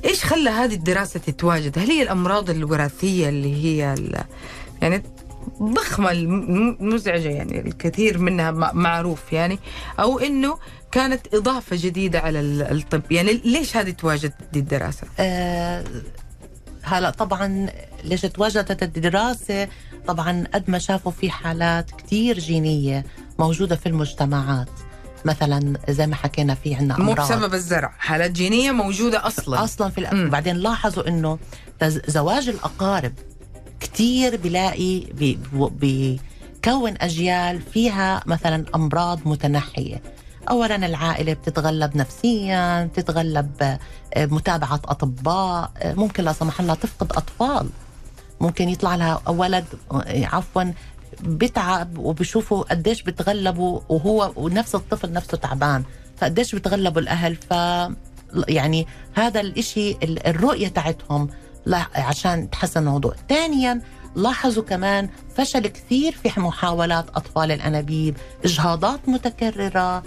إيش 0.06 0.24
خلى 0.24 0.50
هذه 0.50 0.74
الدراسة 0.74 1.20
تتواجد؟ 1.20 1.80
هل 1.80 1.92
هي 1.92 2.02
الأمراض 2.02 2.50
الوراثية 2.50 3.30
اللي 3.30 3.66
هي 3.66 3.96
يعني 4.82 5.04
ضخمة 5.62 6.14
مزعجة 6.80 7.30
يعني 7.30 7.60
الكثير 7.60 8.18
منها 8.18 8.52
معروف 8.74 9.34
يعني؟ 9.34 9.60
أو 10.00 10.20
إنه 10.20 10.58
كانت 10.94 11.34
إضافة 11.34 11.76
جديدة 11.80 12.20
على 12.20 12.40
ال- 12.40 12.62
الطب. 12.62 13.02
يعني 13.12 13.34
ليش 13.34 13.78
هذه 13.78 13.90
تواجد 13.92 14.34
دي 14.54 14.60
الدراسة؟ 14.60 15.08
آه، 15.20 15.84
هلا 16.84 17.10
طبعا 17.10 17.70
ليش 18.04 18.22
تواجدت 18.22 18.84
الدراسة؟ 18.84 19.68
طبعا 20.08 20.44
قد 20.54 20.70
ما 20.70 20.80
شافوا 20.80 21.12
في 21.12 21.30
حالات 21.30 21.92
كتير 21.92 22.40
جينية 22.40 23.06
موجودة 23.40 23.76
في 23.76 23.86
المجتمعات. 23.90 24.68
مثلا 25.26 25.74
زي 25.90 26.08
ما 26.08 26.16
حكينا 26.16 26.56
في 26.56 26.76
عنا 26.76 26.98
مو 27.00 27.12
أمراض. 27.12 27.28
بسبب 27.32 27.54
الزرع 27.54 27.94
حالات 28.00 28.32
جينية 28.32 28.72
موجودة 28.72 29.28
أصلا. 29.28 29.64
أصلا 29.64 29.90
في. 29.90 29.98
الأ... 29.98 30.30
بعدين 30.30 30.56
لاحظوا 30.56 31.08
إنه 31.08 31.40
تز... 31.80 32.02
زواج 32.08 32.50
الأقارب 32.50 33.14
كتير 33.80 34.38
بلاقي 34.38 35.00
بي... 35.00 35.40
بيكون 35.54 36.94
أجيال 37.02 37.62
فيها 37.74 38.24
مثلا 38.26 38.66
أمراض 38.76 39.20
متنحية. 39.28 40.02
اولا 40.50 40.76
العائلة 40.76 41.34
بتتغلب 41.34 41.98
نفسيا 41.98 42.86
بتتغلب 42.86 43.78
آه، 44.14 44.26
متابعة 44.26 44.82
أطباء 44.86 45.72
آه، 45.78 45.94
ممكن 45.94 46.24
لا 46.24 46.34
سمح 46.34 46.60
الله 46.60 46.74
تفقد 46.74 47.12
أطفال. 47.12 47.70
ممكن 48.42 48.70
يطلع 48.70 48.96
لها 48.96 49.22
ولد 49.30 49.66
آه، 49.92 50.26
عفوا 50.26 50.64
بتعب 51.22 51.98
وبشوفوا 51.98 52.64
قديش 52.64 53.02
بتغلبوا 53.02 53.80
وهو 53.90 54.32
ونفس 54.36 54.76
الطفل 54.76 55.14
نفسه 55.14 55.38
تعبان. 55.38 55.84
فقديش 56.18 56.56
بتغلبوا 56.56 57.02
الأهل؟ 57.02 57.36
ف 57.36 57.52
يعني 58.48 58.88
هذا 59.14 59.40
الإشي 59.42 59.92
ال- 59.92 60.28
الرؤية 60.28 60.68
تاعتهم 60.68 61.30
عشان 61.96 62.50
تحسن 62.50 62.80
الموضوع. 62.80 63.16
ثانيا 63.30 63.82
لاحظوا 64.16 64.64
كمان 64.64 65.10
فشل 65.36 65.68
كثير 65.68 66.12
في 66.12 66.40
محاولات 66.40 67.06
أطفال 67.16 67.52
الأنابيب. 67.52 68.18
إجهاضات 68.46 69.00
متكررة 69.10 69.80
آه، 69.80 70.04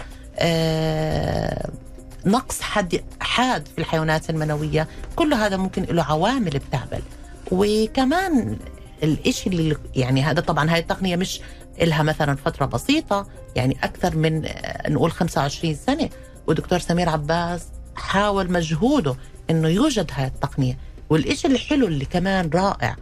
نقص 2.25 2.61
حد 2.61 3.03
حاد 3.19 3.67
في 3.67 3.77
الحيوانات 3.79 4.29
المنوية. 4.29 4.87
كل 5.15 5.33
هذا 5.33 5.57
ممكن 5.57 5.83
له 5.83 6.03
عوامل 6.03 6.49
بتعمل 6.69 7.01
وكمان 7.51 8.57
الإشي 9.03 9.49
اللي 9.49 9.77
يعني 9.95 10.23
هذا 10.23 10.41
طبعا 10.41 10.71
هاي 10.71 10.79
التقنية 10.79 11.15
مش 11.15 11.41
إلها 11.81 12.03
مثلا 12.03 12.35
فترة 12.35 12.65
بسيطة 12.65 13.27
يعني 13.55 13.77
أكثر 13.83 14.15
من 14.15 14.45
آه، 14.45 14.89
نقول 14.89 15.11
25 15.11 15.75
سنة. 15.75 16.09
ودكتور 16.47 16.79
سمير 16.79 17.09
عباس 17.09 17.63
حاول 17.95 18.51
مجهوده 18.51 19.15
إنه 19.49 19.67
يوجد 19.67 20.11
هاي 20.13 20.27
التقنية. 20.27 20.77
والإشي 21.09 21.47
الحلو 21.47 21.87
اللي 21.87 22.05
كمان 22.05 22.49
رائع 22.53 22.95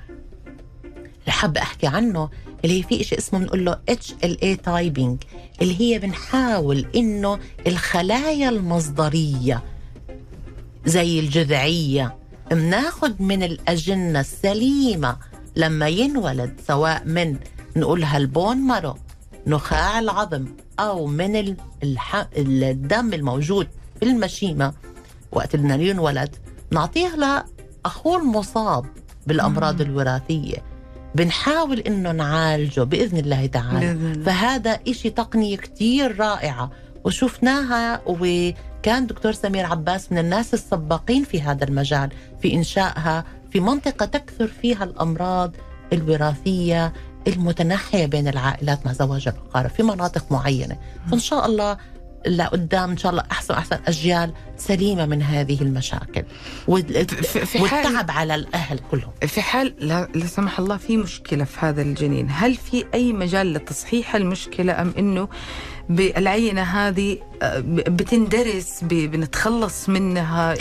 اللي 1.21 1.32
حابة 1.32 1.62
أحكي 1.62 1.88
عنه 1.88 2.30
اللي 2.63 2.80
هي 2.80 2.84
في 2.84 3.02
إشي 3.02 3.17
اسمه 3.17 3.39
بنقول 3.39 3.65
له 3.65 3.80
HLA 3.91 4.62
typing 4.63 5.24
اللي 5.62 5.82
هي 5.82 6.00
بنحاول 6.00 6.86
إنه 6.96 7.39
الخلايا 7.68 8.50
الجذرية 8.50 9.63
زي 10.86 11.20
الجذعية 11.20 12.15
بناخد 12.52 13.22
من 13.22 13.44
الأجنة 13.44 14.20
السليمة 14.20 15.18
لما 15.56 15.88
ينولد 15.88 16.62
سواء 16.68 17.04
من 17.06 17.38
نقولها 17.76 18.18
ال 18.17 18.26
bone 18.26 18.58
marrow 18.58 18.95
نخاع 19.48 20.00
العظم 20.00 20.46
أو 20.80 21.06
من 21.08 21.56
الح... 21.84 22.28
الدم 22.38 23.13
الموجود 23.13 23.68
في 24.00 24.06
المشيمة. 24.06 24.74
وقت 25.32 25.56
بدنا 25.56 25.76
ينولد 25.76 26.36
نعطيه 26.72 27.15
لأخوه 27.15 28.18
المصاب 28.22 28.86
بالأمراض 29.28 29.82
الوراثية. 29.82 30.58
بنحاول 31.15 31.80
إنه 31.80 32.12
نعالجه 32.12 32.82
بإذن 32.82 33.17
الله 33.17 33.45
تعالى. 33.45 33.80
بإذن 33.80 34.12
الله. 34.12 34.23
فهذا 34.25 34.80
إشي 34.88 35.10
تقنية 35.10 35.58
كتير 35.58 36.19
رائعة. 36.19 36.71
وشفناها 37.04 38.01
وكان 38.06 39.08
دكتور 39.08 39.32
سمير 39.32 39.65
عباس 39.65 40.12
من 40.12 40.17
الناس 40.17 40.54
السباقين 40.54 41.23
في 41.23 41.41
هذا 41.41 41.63
المجال 41.63 42.10
في 42.41 42.54
إنشائها 42.54 43.25
في 43.51 43.60
منطقة 43.60 44.06
تكثر 44.06 44.47
فيها 44.47 44.84
الأمراض 44.84 45.51
الوراثية 45.93 46.93
المتنحية 47.28 48.06
بين 48.06 48.28
العائلات 48.28 48.86
مع 48.86 48.93
زواج 48.93 49.28
الأقارب 49.28 49.69
في 49.69 49.84
مناطق 49.84 50.32
معينة. 50.32 50.78
فإن 51.12 51.19
شاء 51.19 51.45
الله 51.45 51.78
لقدام 52.28 52.90
إن 52.92 52.98
شاء 52.98 53.12
الله 53.12 53.24
أحسن 53.32 53.54
أحسن 53.54 53.78
أجيال 53.88 54.34
سليمة 54.58 55.06
من 55.06 55.22
هذه 55.22 55.62
المشاكل. 55.62 56.24
في- 57.46 57.62
والتعب 57.62 58.12
على 58.12 58.36
الأهل 58.36 58.80
كلهم. 58.92 59.12
في 59.28 59.42
حال 59.42 59.74
لا, 59.80 60.08
لا 60.16 60.26
سمح 60.26 60.60
الله 60.60 60.78
في 60.78 60.98
مشكلة 60.98 61.44
في 61.44 61.58
هذا 61.60 61.82
الجنين. 61.82 62.28
هل 62.32 62.56
في 62.56 62.86
أي 62.94 63.14
مجال 63.14 63.54
لتصحيح 63.54 64.16
المشكلة 64.16 64.82
أم 64.82 64.94
أنه 64.98 65.28
بالعينة 65.90 66.62
هذه 66.62 67.18
آه، 67.42 67.60
بتندرس 67.68 68.80
بنتخلص 68.84 69.90
منها؟ 69.90 70.56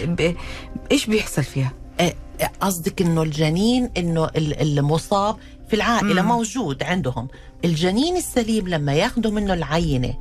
إيش 0.93 1.07
بيحصل 1.07 1.43
فيها؟ 1.45 1.73
آه، 2.01 2.15
قصدك 2.61 3.03
إنه 3.03 3.23
الجنين 3.23 3.91
إنه 3.97 4.25
ال- 4.25 4.63
المصاب 4.79 5.37
في 5.69 5.77
العائلة. 5.77 6.23
مم. 6.23 6.29
موجود 6.29 6.83
عندهم. 6.83 7.29
الجنين 7.65 8.17
السليم 8.17 8.69
لما 8.69 8.93
ياخذوا 8.95 9.33
منه 9.33 9.55
العينة 9.55 10.15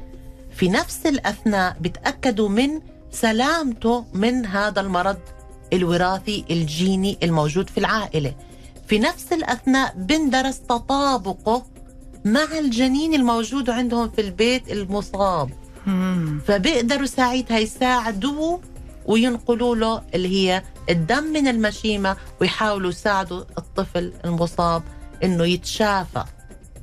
في 0.56 0.70
نفس 0.70 1.06
الأثناء 1.06 1.78
بتأكدوا 1.82 2.50
من 2.50 2.82
سلامته 3.12 4.06
من 4.14 4.46
هذا 4.46 4.82
المرض 4.82 5.18
الوراثي 5.74 6.46
الجيني 6.52 7.18
الموجود 7.24 7.70
في 7.70 7.78
العائلة. 7.78 8.36
في 8.88 9.00
نفس 9.00 9.34
الأثناء 9.34 9.94
بندرس 9.98 10.60
تطابقه 10.60 11.66
مع 12.26 12.48
الجنين 12.60 13.14
الموجود 13.14 13.70
عندهم 13.70 14.10
في 14.10 14.22
البيت 14.22 14.72
المصاب. 14.72 15.50
فبيقدروا 16.46 17.06
ساعتها 17.06 17.60
يساعدوه 17.60 18.62
وينقلوا 19.06 19.76
له 19.76 20.02
اللي 20.16 20.28
هي 20.30 20.64
الدم 20.90 21.24
من 21.24 21.48
المشيمة 21.48 22.18
ويحاولوا 22.42 22.90
يساعدوا 22.90 23.44
الطفل 23.58 24.14
المصاب 24.26 24.84
إنه 25.24 25.46
يتشافى. 25.46 26.24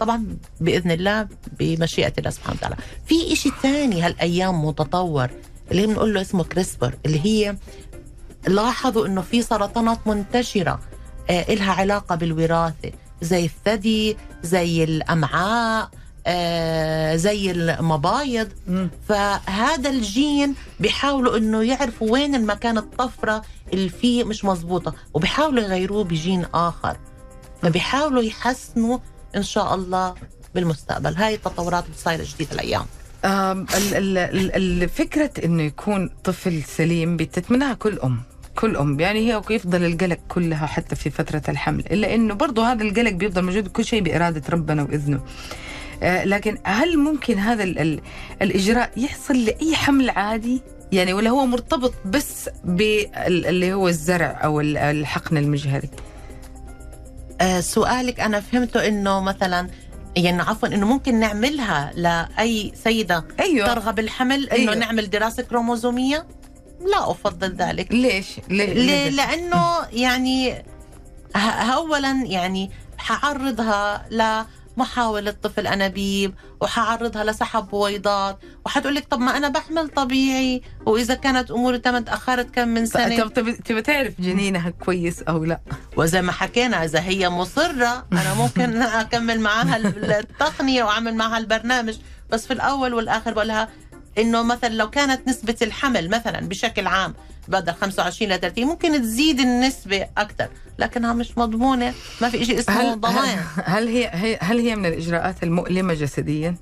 طبعا 0.00 0.26
بإذن 0.60 0.90
الله 0.90 1.28
بمشيئة 1.58 2.12
الله 2.18 2.30
سبحانه 2.30 2.56
وتعالى. 2.58 2.76
في 3.06 3.32
إشي 3.32 3.50
ثاني 3.62 4.02
هالأيام 4.02 4.64
متطور 4.64 5.30
اللي 5.70 5.86
بنقول 5.86 6.14
له 6.14 6.20
اسمه 6.20 6.44
كريسبر 6.44 6.94
اللي 7.06 7.20
هي 7.24 7.56
لاحظوا 8.48 9.06
إنه 9.06 9.20
في 9.20 9.42
سرطانات 9.42 10.06
منتشرة 10.06 10.80
آه 11.30 11.42
إلها 11.52 11.72
علاقة 11.72 12.14
بالوراثة. 12.14 12.92
زي 13.22 13.44
الثدي 13.44 14.16
زي 14.42 14.84
الأمعاء 14.84 15.90
آه 16.26 17.16
زي 17.16 17.50
المبايض. 17.50 18.48
فهذا 19.08 19.90
الجين 19.90 20.54
بيحاولوا 20.80 21.36
إنه 21.36 21.62
يعرفوا 21.62 22.10
وين 22.10 22.34
المكان 22.34 22.78
الطفرة 22.78 23.42
اللي 23.72 23.88
فيه 23.88 24.24
مش 24.24 24.44
مزبوطه 24.44 24.94
وبيحاولوا 25.14 25.62
يغيروه 25.64 26.04
بجين 26.04 26.46
آخر. 26.54 26.96
فبيحاولوا 27.62 28.22
يحسنوا 28.22 28.98
إن 29.36 29.42
شاء 29.42 29.74
الله 29.74 30.14
بالمستقبل. 30.54 31.14
هاي 31.16 31.34
التطورات 31.34 31.84
اللي 31.84 31.96
صايرة 31.96 32.24
جديده 32.34 32.52
الأيام. 32.52 32.84
الفكرة 34.56 35.30
إنه 35.44 35.62
يكون 35.62 36.10
طفل 36.24 36.62
سليم 36.62 37.16
بتتمناها 37.16 37.74
كل 37.74 37.98
أم 37.98 38.22
كل 38.54 38.76
أم. 38.76 39.00
يعني 39.00 39.32
هي 39.32 39.42
يفضل 39.50 39.84
القلق 39.84 40.18
كلها 40.28 40.66
حتى 40.66 40.96
في 40.96 41.10
فترة 41.10 41.42
الحمل. 41.48 41.80
إلا 41.92 42.14
إنه 42.14 42.34
برضه 42.34 42.72
هذا 42.72 42.82
القلق 42.82 43.10
بيفضل 43.12 43.42
موجود 43.42 43.68
كل 43.68 43.84
شيء 43.84 44.02
بإرادة 44.02 44.42
ربنا 44.50 44.82
وإذنه. 44.82 45.20
آه، 46.02 46.24
لكن 46.24 46.58
هل 46.64 46.98
ممكن 46.98 47.38
هذا 47.38 47.62
ال 47.62 47.78
ال 47.78 48.00
الإجراء 48.42 48.90
يحصل 48.96 49.44
لأي 49.44 49.76
حمل 49.76 50.10
عادي؟ 50.10 50.62
يعني 50.92 51.12
ولا 51.12 51.30
هو 51.30 51.46
مرتبط 51.46 51.94
بس 52.04 52.50
باللي 52.64 53.72
هو 53.72 53.88
الزرع 53.88 54.40
ال- 54.60 54.76
الحقن 54.76 55.36
المجهري؟ 55.36 55.90
سؤالك 57.60 58.20
أنا 58.20 58.40
فهمته 58.40 58.88
إنه 58.88 59.20
مثلا 59.20 59.68
يعني 60.16 60.42
عفوا 60.42 60.68
إنه 60.68 60.86
ممكن 60.86 61.14
نعملها 61.20 61.92
لأي 61.94 62.72
سيدة 62.84 63.24
أيوه 63.40 63.66
ترغب 63.66 63.98
الحمل 63.98 64.48
إنه 64.50 64.60
أيوه. 64.60 64.74
نعمل 64.74 65.10
دراسة 65.10 65.42
كروموزومية 65.42 66.26
لا 66.80 67.10
أفضل 67.10 67.52
ذلك 67.54 67.92
ليش؟ 67.92 68.26
ليه؟ 68.48 69.08
لأنه 69.08 69.86
يعني 69.92 70.64
اولا 71.74 72.22
يعني 72.26 72.70
حعرضها 72.98 74.06
لمحاولة 74.80 75.30
طفل 75.30 75.66
أنابيب 75.66 76.34
وحعرضها 76.60 77.24
لسحب 77.24 77.68
بويضات 77.68 78.38
وحتقول 78.66 78.94
لك 78.94 79.06
طب 79.10 79.18
ما 79.20 79.36
أنا 79.36 79.48
بحمل 79.48 79.88
طبيعي 79.88 80.62
وإذا 80.86 81.14
كانت 81.14 81.50
أموري 81.50 81.78
تم 81.78 81.98
تأخرت 81.98 82.50
كم 82.54 82.68
من 82.68 82.86
سنة. 82.86 83.18
طب 83.22 83.32
تبي 83.34 83.52
تبي 83.52 83.82
تعرف 83.82 84.20
جنينها 84.20 84.70
كويس 84.70 85.22
أو 85.22 85.44
لا؟ 85.44 85.60
وزي 85.96 86.22
ما 86.22 86.32
حكينا 86.32 86.84
إذا 86.84 87.00
هي 87.00 87.28
مصرة 87.28 88.06
أنا 88.12 88.34
ممكن 88.34 88.82
أكمل 89.02 89.40
معاها 89.40 89.76
التقنية 90.20 90.84
وأعمل 90.84 91.14
معاها 91.14 91.38
البرنامج. 91.38 91.98
بس 92.30 92.46
في 92.46 92.52
الأول 92.52 92.94
والآخر 92.94 93.32
بقولها 93.32 93.68
إنه 94.18 94.42
مثلا 94.42 94.74
لو 94.74 94.90
كانت 94.90 95.28
نسبة 95.28 95.56
الحمل 95.62 96.10
مثلا 96.10 96.40
بشكل 96.40 96.86
عام 96.86 97.14
بدل 97.50 97.72
25 97.72 98.32
ل 98.32 98.40
30 98.40 98.64
ممكن 98.64 99.02
تزيد 99.02 99.40
النسبة 99.40 100.06
أكثر 100.18 100.48
لكنها 100.78 101.12
مش 101.12 101.38
مضمونة 101.38 101.94
ما 102.20 102.28
في 102.28 102.44
شيء 102.44 102.58
اسمه 102.58 102.80
هل, 102.80 103.00
ضمان 103.00 103.38
هل 103.64 103.88
هي 103.88 104.38
هل 104.40 104.58
هي 104.58 104.76
من 104.76 104.86
الإجراءات 104.86 105.42
المؤلمة 105.42 105.94
جسديا؟ 105.94 106.56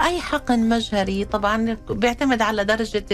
أي 0.00 0.20
حقن 0.20 0.68
مجهري 0.68 1.24
طبعا 1.24 1.76
بيعتمد 1.90 2.42
على 2.42 2.64
درجة 2.64 3.04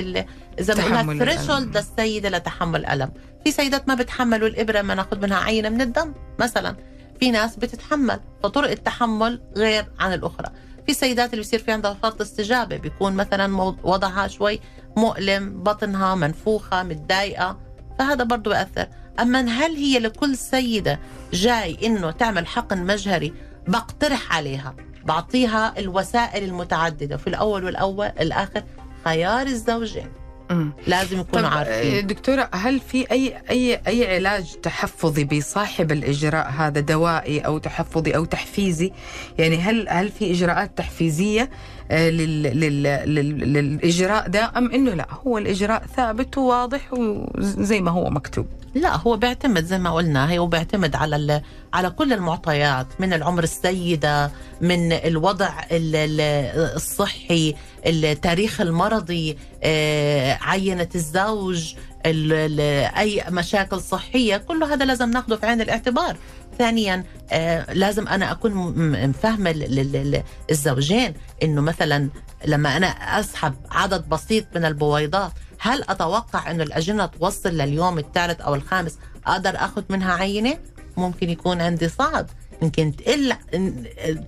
إذا 0.59 0.72
الألم. 0.72 1.18
ثريشولد 1.18 1.77
للسيده 1.77 2.29
لتحمل 2.29 2.87
ألم 2.87 3.11
في 3.44 3.51
سيدات 3.53 3.88
ما 3.88 3.94
بتحملوا 3.94 4.49
الإبرة 4.49 4.83
ما 4.83 4.94
ناخذ 4.94 5.20
منها 5.20 5.38
عينة 5.38 5.68
من 5.68 5.81
الدم 5.81 6.14
مثلا 6.38 6.77
في 7.20 7.31
ناس 7.31 7.57
بتتحمل 7.57 8.20
فطرق 8.42 8.70
التحمل 8.70 9.40
غير 9.57 9.87
عن 9.99 10.12
الأخرى 10.12 10.49
في 10.87 10.94
سيدات 10.94 11.31
اللي 11.31 11.42
بيصير 11.42 11.59
في 11.59 11.72
عندها 11.72 11.94
فرط 12.03 12.20
استجابة 12.20 12.77
بيكون 12.77 13.12
مثلا 13.12 13.62
وضعها 13.83 14.29
شوي 14.29 14.61
مؤلم 14.97 15.63
بطنها 15.63 16.15
منفوخة 16.15 16.83
متضايقة 16.83 17.59
فهذا 17.99 18.25
برضه 18.25 18.51
بأثر. 18.51 18.89
أما 19.21 19.41
هل 19.41 19.77
هي 19.77 19.99
لكل 19.99 20.37
سيدة 20.37 21.01
جاي 21.33 21.79
إنه 21.87 22.11
تعمل 22.11 22.47
حقن 22.47 22.87
مجهري؟ 22.87 23.33
بقترح 23.69 24.37
عليها 24.37 24.75
بعطيها 25.05 25.79
الوسائل 25.79 26.45
المتعددة 26.45 27.17
في 27.17 27.27
الأول 27.27 27.65
والأول 27.65 28.07
الآخر 28.07 28.63
خيار 29.05 29.47
الزوجين. 29.47 30.09
مم. 30.51 30.73
لازم 30.87 31.21
يكونوا 31.21 31.49
آه، 31.49 31.51
عارفين 31.51 32.07
دكتورة 32.07 32.49
هل 32.53 32.81
في 32.81 33.11
أي 33.11 33.35
أي 33.51 33.81
أي 33.87 34.15
علاج 34.15 34.55
تحفظي 34.63 35.25
بصاحب 35.25 35.93
الإجراء 35.93 36.49
هذا 36.51 36.81
دوائي 36.81 37.41
أو 37.41 37.59
تحفظي 37.59 38.17
أو 38.17 38.25
تحفيزي؟ 38.25 38.93
يعني 39.39 39.57
هل 39.57 39.89
هل 39.89 40.09
في 40.09 40.31
إجراءات 40.31 40.79
تحفيزية 40.79 41.51
آه، 41.91 42.11
لل 42.11 42.43
لل 42.43 42.83
لل 42.83 43.53
للإجراء 43.53 44.29
ده 44.29 44.53
أم 44.57 44.71
إنه 44.73 44.95
لا 44.95 45.07
هو 45.27 45.39
الإجراء 45.39 45.83
ثابت 45.97 46.39
وواضح 46.39 46.93
وزي 46.93 47.81
ما 47.81 47.91
هو 47.91 48.11
مكتوب؟ 48.11 48.47
لا 48.77 48.97
هو 48.97 49.17
بيعتمد 49.17 49.65
زي 49.65 49.79
ما 49.79 49.95
قلنا 49.95 50.31
هي 50.31 50.39
بيعتمد 50.47 50.97
على 50.97 51.43
على 51.75 51.91
كل 51.91 52.12
المعطيات 52.12 52.87
من 52.99 53.12
العمر 53.12 53.43
السيدة 53.43 54.31
من 54.61 54.93
الوضع 54.93 55.49
ال- 55.73 55.97
ال- 55.97 56.75
الصحي 56.77 57.55
التاريخ 57.87 58.61
المرضي 58.61 59.39
آه، 59.62 60.39
عينة 60.43 60.89
الزوج 60.95 61.75
ال- 62.07 62.33
ال- 62.33 62.95
أي 62.99 63.25
مشاكل 63.31 63.81
صحية 63.81 64.37
كل 64.37 64.65
هذا 64.65 64.85
لازم 64.85 65.11
ناخده 65.11 65.37
في 65.37 65.47
عين 65.47 65.61
الاعتبار. 65.61 66.17
ثانيا 66.59 67.05
آه، 67.31 67.73
لازم 67.73 68.09
أنا 68.09 68.33
أكون 68.33 68.55
م- 68.55 68.93
م- 68.93 69.12
فاهمة 69.12 69.53
ل- 69.53 69.75
ل- 69.75 70.11
ل- 70.12 70.23
الزوجين 70.51 71.15
إنه 71.43 71.61
مثلا 71.61 72.09
لما 72.47 72.77
أنا 72.77 72.87
أسحب 72.87 73.55
عدد 73.71 74.09
بسيط 74.09 74.45
من 74.57 74.65
البويضات 74.65 75.33
هل 75.59 75.85
أتوقع 75.88 76.51
أنه 76.51 76.62
الأجنة 76.62 77.07
توصل 77.07 77.49
لليوم 77.49 77.99
الثالث 77.99 78.40
أو 78.40 78.55
الخامس 78.55 78.99
أقدر 79.27 79.57
أخذ 79.57 79.83
منها 79.88 80.14
عينة؟ 80.14 80.59
ممكن 80.97 81.31
يكون 81.31 81.61
عندي 81.61 81.88
صعب. 81.88 82.27
يمكن 82.62 82.92
تقل 82.97 83.33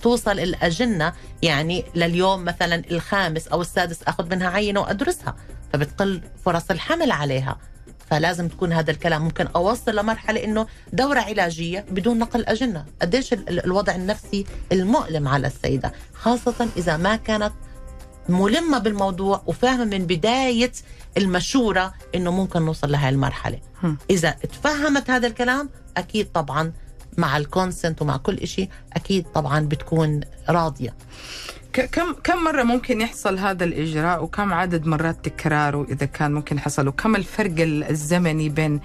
توصل 0.03 0.38
الأجنة 0.41 1.12
يعني 1.43 1.85
لليوم 1.95 2.45
مثلا 2.45 2.83
الخامس 2.91 3.49
أو 3.49 3.61
السادس 3.61 4.03
أخذ 4.03 4.31
منها 4.31 4.49
عينة 4.49 4.81
وأدرسها 4.81 5.37
فبتقل 5.73 6.21
فرص 6.45 6.71
الحمل 6.71 7.11
عليها. 7.12 7.59
فلازم 8.11 8.49
تكون 8.49 8.73
هذا 8.73 8.91
الكلام. 8.91 9.23
ممكن 9.23 9.47
أوصل 9.47 9.97
لمرحلة 9.97 10.45
إنه 10.45 10.67
دورة 10.93 11.21
علاجية 11.21 11.87
بدون 11.91 12.19
نقل 12.19 12.45
أجنة. 12.45 12.85
قديش 13.03 13.33
ال- 13.33 13.49
ال- 13.49 13.64
الوضع 13.64 13.95
النفسي 13.95 14.47
المؤلم 14.73 15.29
على 15.29 15.47
السيدة 15.47 15.93
خاصة 16.14 16.69
إذا 16.77 16.97
ما 16.97 17.17
كانت 17.17 17.53
ملمة 18.29 18.79
بالموضوع 18.79 19.43
وفاهمة 19.47 19.85
من 19.85 20.07
بداية 20.07 20.73
المشورة 21.17 21.95
إنه 22.14 22.31
ممكن 22.31 22.62
نوصل 22.62 22.93
لهي 22.93 23.09
المرحلة. 23.09 23.59
هم. 23.83 23.99
إذا 24.11 24.31
تفهمت 24.31 25.11
هذا 25.11 25.27
الكلام 25.27 25.69
أكيد 25.97 26.33
طبعا 26.33 26.73
مع 27.19 27.37
الكونسنت 27.37 28.03
ومع 28.03 28.17
كل 28.17 28.37
إشي 28.37 28.69
أكيد 28.93 29.27
طبعا 29.35 29.61
بتكون 29.61 30.21
راضية. 30.49 30.95
ك- 31.73 31.91
كم 31.91 32.12
كم 32.25 32.45
مرة 32.45 32.62
ممكن 32.62 33.01
يحصل 33.01 33.38
هذا 33.38 33.64
الإجراء؟ 33.64 34.25
وكم 34.25 34.53
عدد 34.55 34.87
مرات 34.87 35.25
تكراره 35.25 35.87
إذا 35.91 36.07
كان 36.07 36.33
ممكن 36.33 36.57
يحصل 36.57 36.88
وكم 36.88 37.17
الفرق 37.17 37.55
ال- 37.61 37.85
الزمني 37.91 38.49
بين 38.49 38.81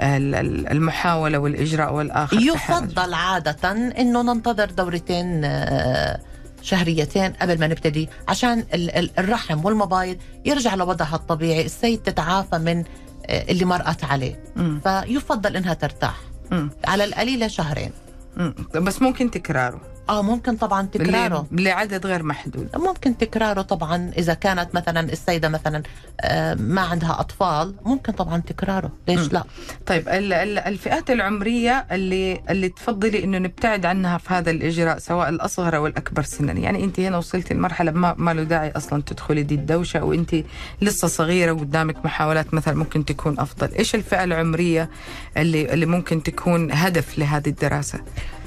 ال- 0.00 0.34
ال- 0.34 0.68
المحاولة 0.72 1.38
والإجراء 1.38 1.94
والآخر 1.94 2.38
في 2.38 2.50
حالة- 2.50 2.54
يفضل 2.72 3.14
عادة 3.14 3.70
إنه 3.72 4.22
ننتظر 4.22 4.70
دورتين 4.70 5.44
آه، 5.44 6.20
شهريتين 6.66 7.32
قبل 7.32 7.60
ما 7.60 7.66
نبتدي 7.66 8.08
عشان 8.28 8.58
ال- 8.74 8.90
ال- 8.96 9.10
الرحم 9.18 9.64
والمبايض 9.64 10.16
يرجع 10.44 10.74
لوضعها 10.74 11.16
الطبيعي 11.16 11.64
السيد 11.64 11.98
تتعافى 12.02 12.58
من 12.58 12.84
آه، 13.26 13.44
اللي 13.52 13.64
مرقت 13.64 14.04
عليه 14.04 14.44
مم. 14.56 14.80
فيفضل 14.84 15.56
إنها 15.56 15.74
ترتاح 15.74 16.20
مم. 16.50 16.70
على 16.84 17.04
القليلة 17.04 17.48
شهرين 17.48 17.90
مم. 18.36 18.54
بس 18.74 19.02
ممكن 19.02 19.30
تكراره 19.30 19.80
آه 20.08 20.22
ممكن 20.22 20.56
طبعا 20.56 20.86
تكراره. 20.86 21.46
لعدد 21.52 22.06
غير 22.06 22.22
محدود. 22.22 22.68
ممكن 22.76 23.18
تكراره 23.18 23.62
طبعا 23.62 24.10
إذا 24.18 24.34
كانت 24.34 24.74
مثلا 24.74 25.00
السيدة 25.12 25.48
مثلا 25.48 25.82
آه، 26.20 26.54
ما 26.54 26.80
عندها 26.80 27.20
أطفال 27.20 27.74
ممكن 27.84 28.12
طبعا 28.12 28.40
تكراره. 28.40 28.92
ليش 29.08 29.20
مم. 29.20 29.28
لا؟ 29.32 29.44
طيب 29.86 30.08
ال- 30.08 30.32
ال- 30.32 30.58
الفئات 30.58 31.10
العمرية 31.10 31.86
اللي 31.92 32.40
اللي 32.50 32.68
تفضلي 32.68 33.24
إنه 33.24 33.38
نبتعد 33.38 33.86
عنها 33.86 34.18
في 34.18 34.34
هذا 34.34 34.50
الإجراء 34.50 34.98
سواء 34.98 35.28
الأصغر 35.28 35.76
أو 35.76 35.86
الأكبر 35.86 36.22
سنا، 36.22 36.52
يعني 36.52 36.84
أنت 36.84 37.00
هنا 37.00 37.18
وصلتي 37.18 37.54
لمرحلة 37.54 37.90
ما 37.92 38.14
ما 38.18 38.34
له 38.34 38.42
داعي 38.42 38.70
أصلا 38.70 39.02
تدخلي 39.02 39.42
دي 39.42 39.54
الدوشة 39.54 40.04
وانت 40.04 40.36
لسه 40.82 41.08
صغيرة 41.08 41.52
وقدامك 41.52 42.04
محاولات 42.04 42.54
مثلا 42.54 42.74
ممكن 42.74 43.04
تكون 43.04 43.40
أفضل، 43.40 43.74
إيش 43.74 43.94
الفئة 43.94 44.24
العمرية 44.24 44.90
اللي 45.36 45.72
اللي 45.72 45.86
ممكن 45.86 46.22
تكون 46.22 46.72
هدف 46.72 47.18
لهذه 47.18 47.48
الدراسة؟ 47.48 48.00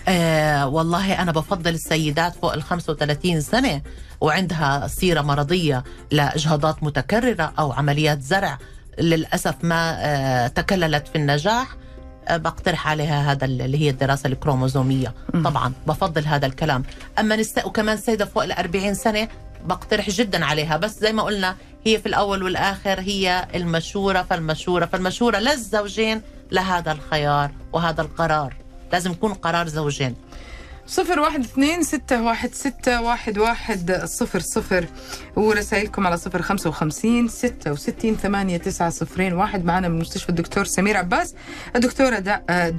آه 0.08 0.68
والله 0.68 1.22
أنا 1.22 1.32
بفضل 1.32 1.74
السيدات 1.74 2.36
فوق 2.36 2.54
ال 2.54 2.64
35 2.64 3.42
سنة 3.42 3.82
وعندها 4.22 4.88
سيرة 4.88 5.22
مرضية 5.22 5.84
لإجهاضات 6.12 6.84
متكررة 6.84 7.54
أو 7.60 7.72
عمليات 7.72 8.22
زرع 8.22 8.58
للأسف 9.00 9.56
ما 9.64 9.96
آه 10.00 10.48
تكللت 10.48 11.08
في 11.08 11.16
النجاح. 11.16 11.68
آه، 12.28 12.38
بقترح 12.38 12.88
عليها 12.88 13.32
هذا 13.32 13.46
اللي 13.46 13.78
هي 13.82 13.90
الدراسة 13.90 14.28
الكروموزومية. 14.28 15.14
طبعا 15.44 15.74
بفضل 15.88 16.26
هذا 16.26 16.46
الكلام. 16.46 16.84
أما 17.20 17.36
نست... 17.36 17.66
وكمان 17.66 17.98
سيدة 17.98 18.26
فوق 18.26 18.44
ال 18.44 18.52
40 18.52 18.94
سنة 18.94 19.28
بقترح 19.66 20.10
جدا 20.10 20.46
عليها. 20.46 20.78
بس 20.78 21.00
زي 21.00 21.14
ما 21.14 21.24
قلنا 21.24 21.56
هي 21.86 22.00
في 22.00 22.06
الأول 22.06 22.44
والآخر 22.44 23.00
هي 23.00 23.48
المشورة 23.56 24.22
فالمشورة 24.30 24.86
فالمشورة 24.86 25.38
للزوجين 25.38 26.22
لهذا 26.52 26.92
الخيار 26.92 27.52
وهذا 27.74 28.02
القرار. 28.02 28.54
لازم 28.92 29.12
يكون 29.12 29.34
قرار 29.34 29.68
زوجين. 29.68 30.16
صفر 30.90 31.20
واحد 31.20 31.40
اثنين 31.40 31.84
ستة 31.84 32.24
واحد 32.24 32.56
ستة 32.56 33.02
واحد 33.02 33.38
واحد 33.38 34.02
صفر 34.06 34.40
صفر. 34.40 34.86
ورسائلكم 35.36 36.08
على 36.08 36.18
صفر 36.18 36.42
خمسة 36.42 36.70
وخمسين 36.70 37.28
ستة 37.28 37.72
وستين 37.72 38.16
ثمانية 38.16 38.58
تسعة 38.58 38.90
صفرين 38.90 39.34
واحد. 39.34 39.66
معنا 39.66 39.88
من 39.88 40.00
مستشفى 40.00 40.30
الدكتور 40.30 40.66
سمير 40.66 40.98
عباس 40.98 41.36
الدكتورة 41.76 42.20
دا 42.20 42.42
آه، 42.50 42.76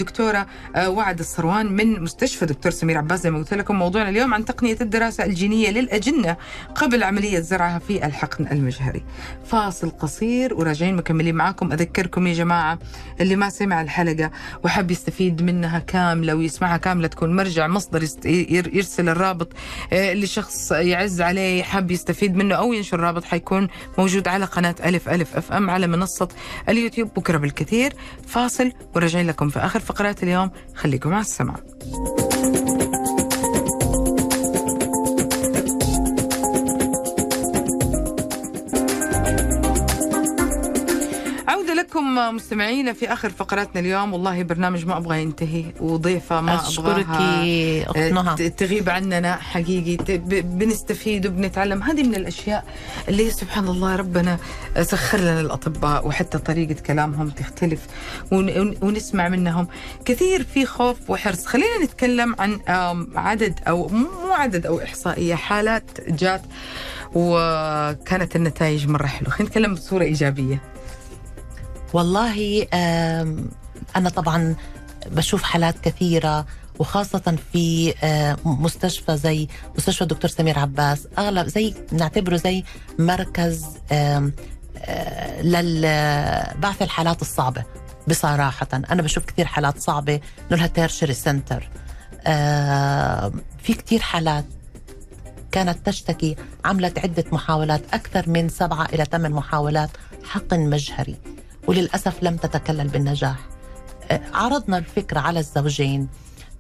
آه، 0.77 0.91
وعد 0.91 1.19
الصروان 1.19 1.73
من 1.73 2.03
مستشفى 2.03 2.47
دكتور 2.47 2.73
سمير 2.73 2.99
عباس. 2.99 3.21
زي 3.21 3.31
ما 3.31 3.39
قلت 3.39 3.55
لكم 3.55 3.77
موضوعنا 3.77 4.09
اليوم 4.09 4.35
عن 4.35 4.45
تقنية 4.45 4.77
الدراسة 4.81 5.25
الجينية 5.25 5.71
للأجنة 5.71 6.37
قبل 6.75 7.03
عملية 7.03 7.41
زرعها 7.41 7.79
في 7.79 8.07
الحقن 8.07 8.47
المجهري. 8.47 9.05
فاصل 9.47 9.91
قصير 9.91 10.55
وراجعين 10.55 10.97
مكملين 10.97 11.35
معاكم. 11.35 11.73
أذكركم 11.73 12.27
يا 12.27 12.35
جماعة 12.35 12.79
اللي 13.21 13.37
ما 13.37 13.49
سمع 13.51 13.83
الحلقة 13.83 14.31
وحب 14.65 14.91
يستفيد 14.91 15.43
منها 15.43 15.79
كاملة 15.79 16.35
ويسمعها 16.35 16.77
كاملة 16.77 17.09
تكون 17.09 17.37
مرجع 17.37 17.67
مصدر 17.67 18.00
ير- 18.25 18.77
يرسل 18.77 19.09
الرابط 19.09 19.53
آه، 19.93 20.15
لشخص 20.15 20.73
يعز 20.73 21.21
عليه 21.21 21.63
حب 21.63 21.91
يستفيد 21.91 22.37
منه 22.37 22.55
أو 22.55 22.73
ينشر 22.73 22.97
الرابط 22.99 23.25
حيكون 23.25 23.69
موجود 23.99 24.29
على 24.29 24.45
قناة 24.45 24.75
ألف 24.85 25.09
ألف 25.09 25.37
أف 25.37 25.53
أم 25.53 25.71
على 25.71 25.87
منصة 25.87 26.29
اليوتيوب 26.69 27.15
بكرة 27.17 27.39
بالكثير. 27.39 27.93
فاصل 28.27 28.73
وراجعين 28.97 29.27
لكم 29.27 29.49
في 29.49 29.59
آخر 29.59 29.81
فقرات 29.81 30.23
اليوم. 30.23 30.51
خليكم 30.75 31.11
مع 31.11 31.21
السمع 31.21 31.57
لكم 42.11 42.37
مستمعينا 42.37 42.93
في 42.93 43.13
آخر 43.13 43.31
فقراتنا 43.31 43.81
اليوم. 43.81 44.13
والله 44.13 44.43
برنامج 44.43 44.87
ما 44.87 44.97
أبغى 44.97 45.23
ينتهي 45.23 45.65
وضيفة 45.81 46.41
ما 46.41 46.55
أشكرك 46.69 47.07
أبغاها 47.07 47.91
اخت 47.91 47.99
نهى 47.99 48.51
تغيب 48.51 48.89
عننا 48.89 49.37
حقيقي. 49.37 50.19
بنستفيد 50.43 51.27
وبنتعلم. 51.27 51.83
هذه 51.83 52.03
من 52.03 52.15
الأشياء 52.15 52.65
اللي 53.09 53.31
سبحان 53.31 53.69
الله 53.69 53.97
ربنا 53.97 54.39
سخر 54.81 55.19
لنا 55.19 55.41
الأطباء 55.41 56.07
وحتى 56.07 56.39
طريقة 56.39 56.75
كلامهم 56.81 57.31
تختلف 57.31 57.81
ون- 58.33 58.59
ون- 58.59 58.77
ونسمع 58.83 59.29
منهم. 59.29 59.69
كثير 60.05 60.43
في 60.55 60.67
خوف 60.67 61.11
وحرص. 61.11 61.47
خلينا 61.47 61.85
نتكلم 61.85 62.35
عن 62.39 62.61
عدد 63.17 63.61
أو 63.69 63.89
مو 63.89 64.33
عدد 64.33 64.67
أو 64.67 64.81
إحصائية 64.83 65.35
حالات 65.35 65.85
جات 66.09 66.43
وكانت 67.15 68.37
النتائج 68.37 68.89
مرة 68.89 69.07
حلوة. 69.07 69.31
خلينا 69.31 69.49
نتكلم 69.51 69.75
بصورة 69.75 70.03
إيجابية. 70.05 70.63
والله 71.93 72.67
أنا 73.97 74.09
طبعا 74.09 74.55
بشوف 75.07 75.43
حالات 75.43 75.81
كثيرة 75.81 76.47
وخاصة 76.79 77.37
في 77.53 77.95
آه، 78.03 78.37
مستشفى 78.45 79.17
زي 79.17 79.49
مستشفى 79.79 80.03
الدكتور 80.03 80.31
سمير 80.31 80.59
عباس. 80.59 81.09
أغلب 81.19 81.47
زي 81.47 81.75
نعتبره 81.93 82.37
زي 82.37 82.65
مركز 82.99 83.67
آه، 83.93 84.31
للبعث 85.43 86.83
الحالات 86.83 87.23
الصعبة 87.23 87.65
بصراحة. 88.09 88.67
أنا 88.73 89.03
بشوف 89.03 89.25
كثير 89.25 89.47
حالات 89.47 89.79
صعبة 89.79 90.21
لها 90.51 90.67
تيرشري 90.67 91.15
سنتر 91.15 91.69
في 93.63 93.75
كثير 93.75 94.01
حالات 94.01 94.45
كانت 95.53 95.87
تشتكي 95.87 96.37
عملت 96.65 96.99
عدة 96.99 97.25
محاولات 97.33 97.83
أكثر 97.93 98.29
من 98.29 98.49
سبعة 98.49 98.85
إلى 98.85 99.05
ثمان 99.05 99.33
محاولات 99.33 99.91
حقن 100.25 100.61
مجهري. 100.61 101.17
وللأسف 101.71 102.23
لم 102.23 102.37
تتكلل 102.37 102.89
بالنجاح. 102.89 103.37
آه، 104.11 104.21
عرضنا 104.35 104.79
الفكرة 104.79 105.21
على 105.21 105.41
الزوجين 105.41 106.09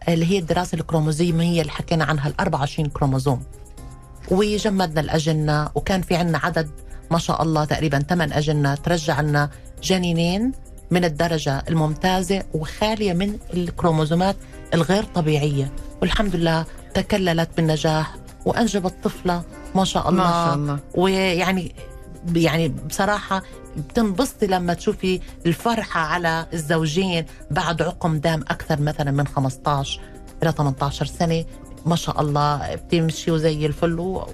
آه، 0.08 0.14
اللي 0.14 0.26
هي 0.30 0.38
الدراسة 0.38 0.74
الكروموزومية 0.78 1.60
اللي 1.60 1.72
حكينا 1.72 2.04
عنها 2.04 2.28
ال 2.28 2.40
24 2.40 2.88
كروموزوم. 2.88 3.42
وجمدنا 4.30 5.00
الأجنة 5.00 5.70
وكان 5.74 6.02
في 6.02 6.14
عنا 6.14 6.38
عدد 6.38 6.70
ما 7.10 7.18
شاء 7.18 7.42
الله 7.42 7.64
تقريبا 7.64 7.98
8 7.98 8.38
أجنة 8.38 8.74
ترجع 8.74 9.20
لنا 9.20 9.50
جنينين 9.82 10.52
من 10.90 11.04
الدرجة 11.04 11.64
الممتازة 11.68 12.42
وخالية 12.54 13.12
من 13.12 13.38
الكروموزومات 13.54 14.36
الغير 14.74 15.04
طبيعية. 15.04 15.72
والحمد 16.02 16.36
لله 16.36 16.64
تكللت 16.94 17.50
بالنجاح 17.56 18.14
وأنجبت 18.46 18.94
طفلة 19.04 19.42
ما 19.74 19.84
شاء 19.84 20.08
الله. 20.08 20.24
ما 20.24 20.46
شاء 20.46 20.54
الله. 20.54 20.78
ويعني 20.94 21.74
يعني 22.34 22.68
بصراحة 22.68 23.42
بتنبسطي 23.76 24.46
لما 24.46 24.74
تشوفي 24.74 25.20
الفرحة 25.46 26.00
على 26.00 26.46
الزوجين 26.52 27.24
بعد 27.50 27.82
عقم 27.82 28.18
دام 28.18 28.40
أكثر 28.40 28.80
مثلا 28.80 29.10
من 29.10 29.26
15 29.26 30.00
إلى 30.42 30.52
18 30.52 31.06
سنة. 31.06 31.44
ما 31.86 31.96
شاء 31.96 32.20
الله 32.20 32.74
بتمشي 32.74 33.30
وزي 33.30 33.66
الفل 33.66 33.98
و... 34.00 34.26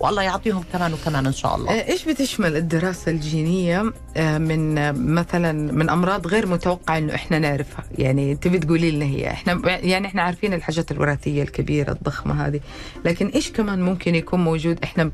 والله 0.00 0.22
يعطيهم 0.22 0.64
كمان 0.72 0.92
وكمان 0.92 1.26
إن 1.26 1.32
شاء 1.32 1.56
الله. 1.56 1.72
إيش 1.72 2.04
بتشمل 2.04 2.56
الدراسة 2.56 3.10
الجينية؟ 3.10 3.92
آه، 4.16 4.38
من 4.38 4.74
مثلا 5.14 5.52
من 5.52 5.90
أمراض 5.90 6.26
غير 6.26 6.46
متوقع 6.46 6.98
إنه 6.98 7.14
إحنا 7.14 7.38
نعرفها. 7.38 7.84
يعني 7.98 8.32
أنت 8.32 8.48
بتقولي 8.48 8.90
لنا 8.90 9.04
هي. 9.04 9.30
إحنا 9.30 9.60
يعني 9.66 10.06
إحنا 10.06 10.22
عارفين 10.22 10.54
الحاجات 10.54 10.90
الوراثية 10.90 11.42
الكبيرة 11.42 11.92
الضخمة 11.92 12.46
هذه. 12.46 12.60
لكن 13.04 13.26
إيش 13.26 13.52
كمان 13.52 13.82
ممكن 13.82 14.14
يكون 14.14 14.44
موجود؟ 14.44 14.78
إحنا 14.84 15.10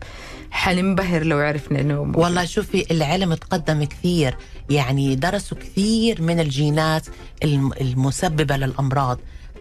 حننبهر 0.54 1.24
لو 1.24 1.38
عرفنا 1.38 1.80
إنه 1.80 2.04
موجود. 2.04 2.16
والله 2.24 2.44
شوفي 2.44 2.86
العلم 2.90 3.34
تقدم 3.34 3.84
كثير 3.84 4.36
يعني 4.70 5.14
درسوا 5.16 5.58
كثير 5.58 6.22
من 6.22 6.40
الجينات 6.40 7.06
الم- 7.44 7.72
المسببة 7.72 8.56
للأمراض. 8.56 9.18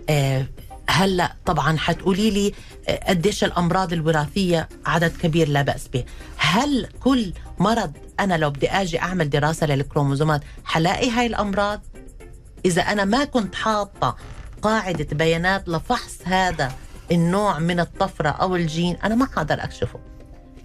آه، 0.10 0.46
هلأ 0.90 1.36
طبعا 1.46 1.78
حتقولي 1.78 2.32
لي 2.32 2.54
آه، 2.88 3.10
قديش 3.10 3.44
الأمراض 3.44 3.94
الوراثية 3.94 4.70
عدد 4.86 5.12
كبير 5.18 5.48
لا 5.50 5.62
بأس 5.62 5.88
به. 5.88 6.04
هل 6.38 6.88
كل 7.00 7.34
مرض 7.60 7.92
أنا 8.20 8.38
لو 8.38 8.50
بدي 8.50 8.70
آجي 8.70 9.00
أعمل 9.00 9.30
دراسة 9.30 9.68
للكروموزومات 9.68 10.42
حلاقي 10.66 11.10
هاي 11.10 11.26
الأمراض؟ 11.26 11.82
إذا 12.66 12.82
أنا 12.82 13.06
ما 13.06 13.24
كنت 13.24 13.56
حاطة 13.56 14.16
قاعدة 14.62 15.08
بيانات 15.12 15.70
لفحص 15.70 16.18
هذا 16.26 16.72
النوع 17.12 17.60
من 17.60 17.80
الطفرة 17.80 18.30
أو 18.30 18.56
الجين 18.56 18.96
أنا 19.04 19.16
ما 19.16 19.26
حقدر 19.26 19.64
أكشفه. 19.64 20.00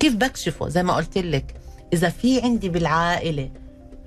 كيف 0.01 0.17
بكشفه 0.17 0.69
زي 0.69 0.83
ما 0.83 0.95
قلت 0.95 1.19
لك 1.19 1.55
إذا 1.93 2.09
في 2.09 2.41
عندي 2.41 2.69
بالعائلة 2.69 3.51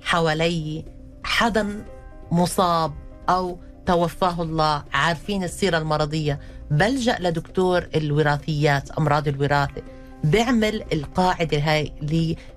حوالي 0.02 0.84
حدا 1.24 1.84
مصاب 2.32 2.92
أو 3.28 3.58
توفاه 3.86 4.42
الله 4.42 4.84
عارفين 4.92 5.44
السيرة 5.44 5.78
المرضية 5.78 6.40
بلجأ 6.70 7.16
لدكتور 7.20 7.88
الوراثيات 7.96 8.90
أمراض 8.90 9.28
الوراثة. 9.28 9.82
بيعمل 10.24 10.84
القاعدة 10.92 11.58
هاي 11.58 11.92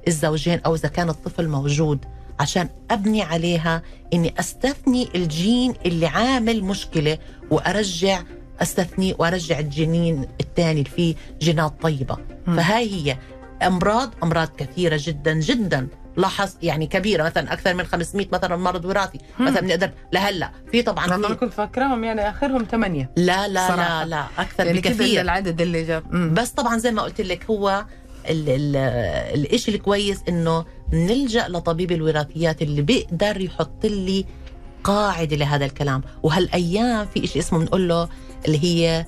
للزوجين 0.07 0.59
أو 0.65 0.75
إذا 0.75 0.89
كان 0.89 1.09
الطفل 1.09 1.47
موجود 1.47 2.05
عشان 2.39 2.69
أبني 2.91 3.21
عليها 3.21 3.81
إني 4.13 4.33
أستثني 4.39 5.07
الجين 5.15 5.73
اللي 5.85 6.05
عامل 6.05 6.63
مشكلة 6.63 7.17
وأرجع 7.51 8.23
أستثني 8.61 9.15
وأرجع 9.19 9.59
الجنين 9.59 10.27
الثاني 10.41 10.71
اللي 10.71 10.89
فيه 10.89 11.15
جينات 11.41 11.73
طيبة. 11.81 12.17
فهاي 12.45 12.89
هي 12.91 13.17
أمراض 13.67 14.13
أمراض 14.23 14.49
كثيرة 14.57 14.99
جدا 15.01 15.33
جدا. 15.33 15.87
لاحظ 16.17 16.49
يعني 16.63 16.87
كبيرة 16.87 17.23
مثلا 17.23 17.53
أكثر 17.53 17.73
من 17.73 17.83
500 17.83 18.27
مثلا 18.33 18.55
مرض 18.55 18.85
وراثي. 18.85 19.19
مثلا 19.39 19.61
بنقدر 19.61 19.91
لهلا 20.13 20.51
في 20.71 20.81
طبعا 20.81 21.05
أنا 21.05 21.33
كنت 21.33 21.53
فاكراهم 21.53 22.03
يعني 22.03 22.29
آخرهم 22.29 22.63
ثمانية. 22.71 23.11
لا 23.17 23.47
لا 23.47 23.67
صراحة. 23.67 24.03
لا 24.03 24.09
لا 24.09 24.25
أكثر 24.37 24.65
يعني 24.65 24.79
بكثير. 24.79 25.21
العدد 25.21 25.61
اللي 25.61 25.83
جاب. 25.83 26.11
بس 26.33 26.49
طبعا 26.49 26.77
زي 26.77 26.91
ما 26.91 27.01
قلت 27.01 27.21
لك 27.21 27.45
هو 27.45 27.85
ال 28.29 28.49
ال 28.49 28.75
الإشي 29.39 29.75
الكويس 29.75 30.23
إنه 30.29 30.65
نلجأ 30.93 31.47
لطبيب 31.47 31.91
الوراثيات 31.91 32.61
اللي 32.61 32.81
بيقدر 32.81 33.41
يحط 33.41 33.85
لي 33.85 34.25
قاعدة 34.83 35.35
لهذا 35.35 35.65
الكلام. 35.65 36.01
وهالأيام 36.23 37.05
في 37.05 37.27
شيء 37.27 37.41
اسمه 37.41 37.59
بنقول 37.59 37.89
له 37.89 38.09
اللي 38.45 38.63
هي 38.63 39.05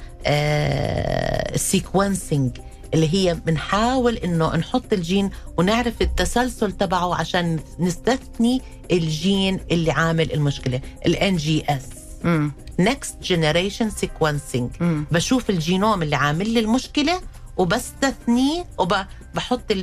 ال 1.56 1.65
sequencing 1.65 2.58
اللي 2.94 3.14
هي 3.14 3.34
بنحاول 3.34 4.16
إنه 4.16 4.56
نحط 4.56 4.94
الجين 4.94 5.30
ونعرف 5.58 6.02
التسلسل 6.02 6.72
تبعه 6.72 7.16
عشان 7.16 7.60
نستثني 7.80 8.62
الجين 8.92 9.60
اللي 9.72 9.92
عامل 9.92 10.34
المشكلة 10.34 10.82
ال 11.06 11.38
NGS. 11.38 11.84
next 12.80 13.16
generation 13.24 13.90
sequencing 13.90 14.70
مم. 14.80 15.06
بشوف 15.12 15.50
الجينوم 15.50 16.02
اللي 16.04 16.16
عامل 16.16 16.50
لي 16.50 16.60
المشكلة 16.60 17.22
وبستثنيه 17.58 18.66
وبحط 18.78 19.74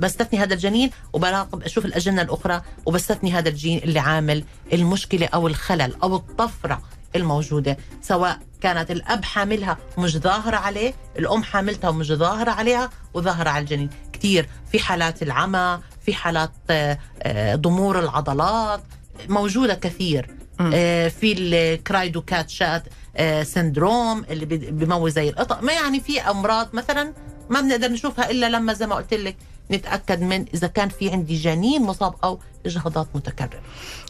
بستثني 0.00 0.38
هذا 0.38 0.54
الجنين 0.54 0.90
وبراقب 1.12 1.62
أشوف 1.62 1.84
الأجنة 1.84 2.22
الأخرى 2.22 2.62
وبستثني 2.86 3.32
هذا 3.32 3.48
الجين 3.48 3.78
اللي 3.78 3.98
عامل 3.98 4.44
المشكلة 4.72 5.26
أو 5.26 5.46
الخلل 5.46 5.92
أو 6.02 6.16
الطفرة 6.16 6.82
الموجودة 7.16 7.76
سواء 8.02 8.38
كانت 8.60 8.90
الأب 8.90 9.24
حاملها 9.24 9.78
مش 9.98 10.16
ظاهرة 10.16 10.56
عليه 10.56 10.94
الأم 11.18 11.42
حاملتها 11.42 11.88
ومش 11.90 12.06
ظاهرة 12.12 12.50
عليها 12.50 12.90
وظاهرة 13.14 13.50
على 13.50 13.62
الجنين. 13.62 13.90
كثير 14.12 14.48
في 14.72 14.78
حالات 14.78 15.22
العمى 15.22 15.78
في 16.06 16.14
حالات 16.14 16.50
آه، 16.70 16.98
آه، 17.22 17.54
ضمور 17.54 17.98
العضلات 17.98 18.82
موجودة 19.28 19.74
كثير. 19.74 20.30
آه، 20.60 21.08
في 21.08 21.32
الكرايدوكات 21.38 22.50
شات 22.50 22.82
آه، 23.16 23.42
سندروم 23.42 24.24
اللي 24.30 24.44
بي- 24.46 24.56
بيموت 24.70 25.10
زي 25.12 25.28
القطط. 25.28 25.62
ما 25.62 25.72
يعني 25.72 26.00
في 26.00 26.20
أمراض 26.20 26.68
مثلا 26.72 27.12
ما 27.50 27.60
بنقدر 27.60 27.88
نشوفها 27.88 28.30
إلا 28.30 28.46
لما 28.48 28.72
زي 28.72 28.86
ما 28.86 28.94
قلت 28.94 29.14
لك 29.14 29.36
نتأكد 29.70 30.20
من 30.22 30.44
إذا 30.54 30.66
كان 30.66 30.88
في 30.88 31.10
عندي 31.10 31.36
جنين 31.36 31.82
مصاب 31.82 32.14
أو 32.24 32.38
إجهاضات 32.66 33.06
متكررة. 33.14 33.60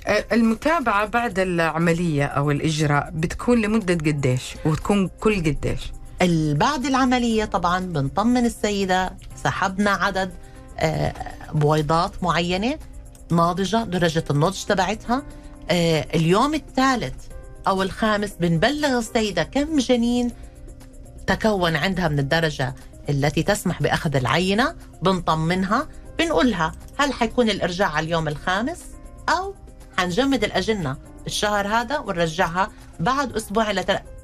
المتابعة 0.06 1.06
بعد 1.06 1.38
العملية 1.38 2.24
أو 2.24 2.50
الإجراء 2.50 3.10
بتكون 3.14 3.60
لمدة 3.60 3.94
قديش؟ 3.94 4.54
وتكون 4.64 5.10
كل 5.20 5.36
قديش؟ 5.36 5.92
بعد 6.54 6.86
العملية 6.86 7.44
طبعا 7.44 7.80
بنطمن 7.80 8.46
السيدة 8.46 9.16
سحبنا 9.44 9.90
عدد 9.90 10.30
آه، 10.78 11.12
بويضات 11.52 12.22
معينة 12.22 12.78
ناضجة 13.30 13.84
درجة 13.84 14.24
النضج 14.30 14.64
تبعتها. 14.64 15.22
آه، 15.70 16.06
اليوم 16.14 16.54
الثالث 16.54 17.14
أو 17.66 17.82
الخامس 17.82 18.32
بنبلغ 18.40 18.98
السيدة 18.98 19.42
كم 19.42 19.78
جنين 19.78 20.30
تكون 21.26 21.76
عندها 21.76 22.08
من 22.08 22.18
الدرجة 22.18 22.74
التي 23.08 23.42
تسمح 23.42 23.82
بأخذ 23.82 24.16
العينة 24.16 24.74
بنطمنها 25.02 25.88
بنقولها 26.18 26.72
هل 26.98 27.12
حيكون 27.12 27.50
الإرجاع 27.50 27.88
على 27.88 28.06
اليوم 28.06 28.28
الخامس 28.28 28.80
أو 29.28 29.54
حنجمد 29.98 30.44
الأجنة 30.44 30.96
الشهر 31.26 31.68
هذا 31.68 31.98
ونرجعها 31.98 32.70
بعد 33.00 33.32
أسبوع 33.36 33.72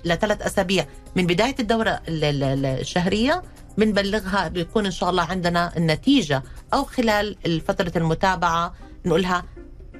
لثلاث 0.04 0.42
أسابيع. 0.42 0.86
من 1.16 1.26
بداية 1.26 1.54
الدورة 1.60 2.00
ال- 2.08 2.24
ال- 2.24 2.42
ال- 2.42 2.66
الشهرية 2.66 3.42
بنبلغها 3.78 4.48
بيكون 4.48 4.84
إن 4.86 4.90
شاء 4.92 5.10
الله 5.10 5.22
عندنا 5.22 5.76
النتيجة 5.76 6.42
أو 6.74 6.84
خلال 6.84 7.36
فترة 7.68 7.92
المتابعة 7.96 8.74
نقولها 9.04 9.44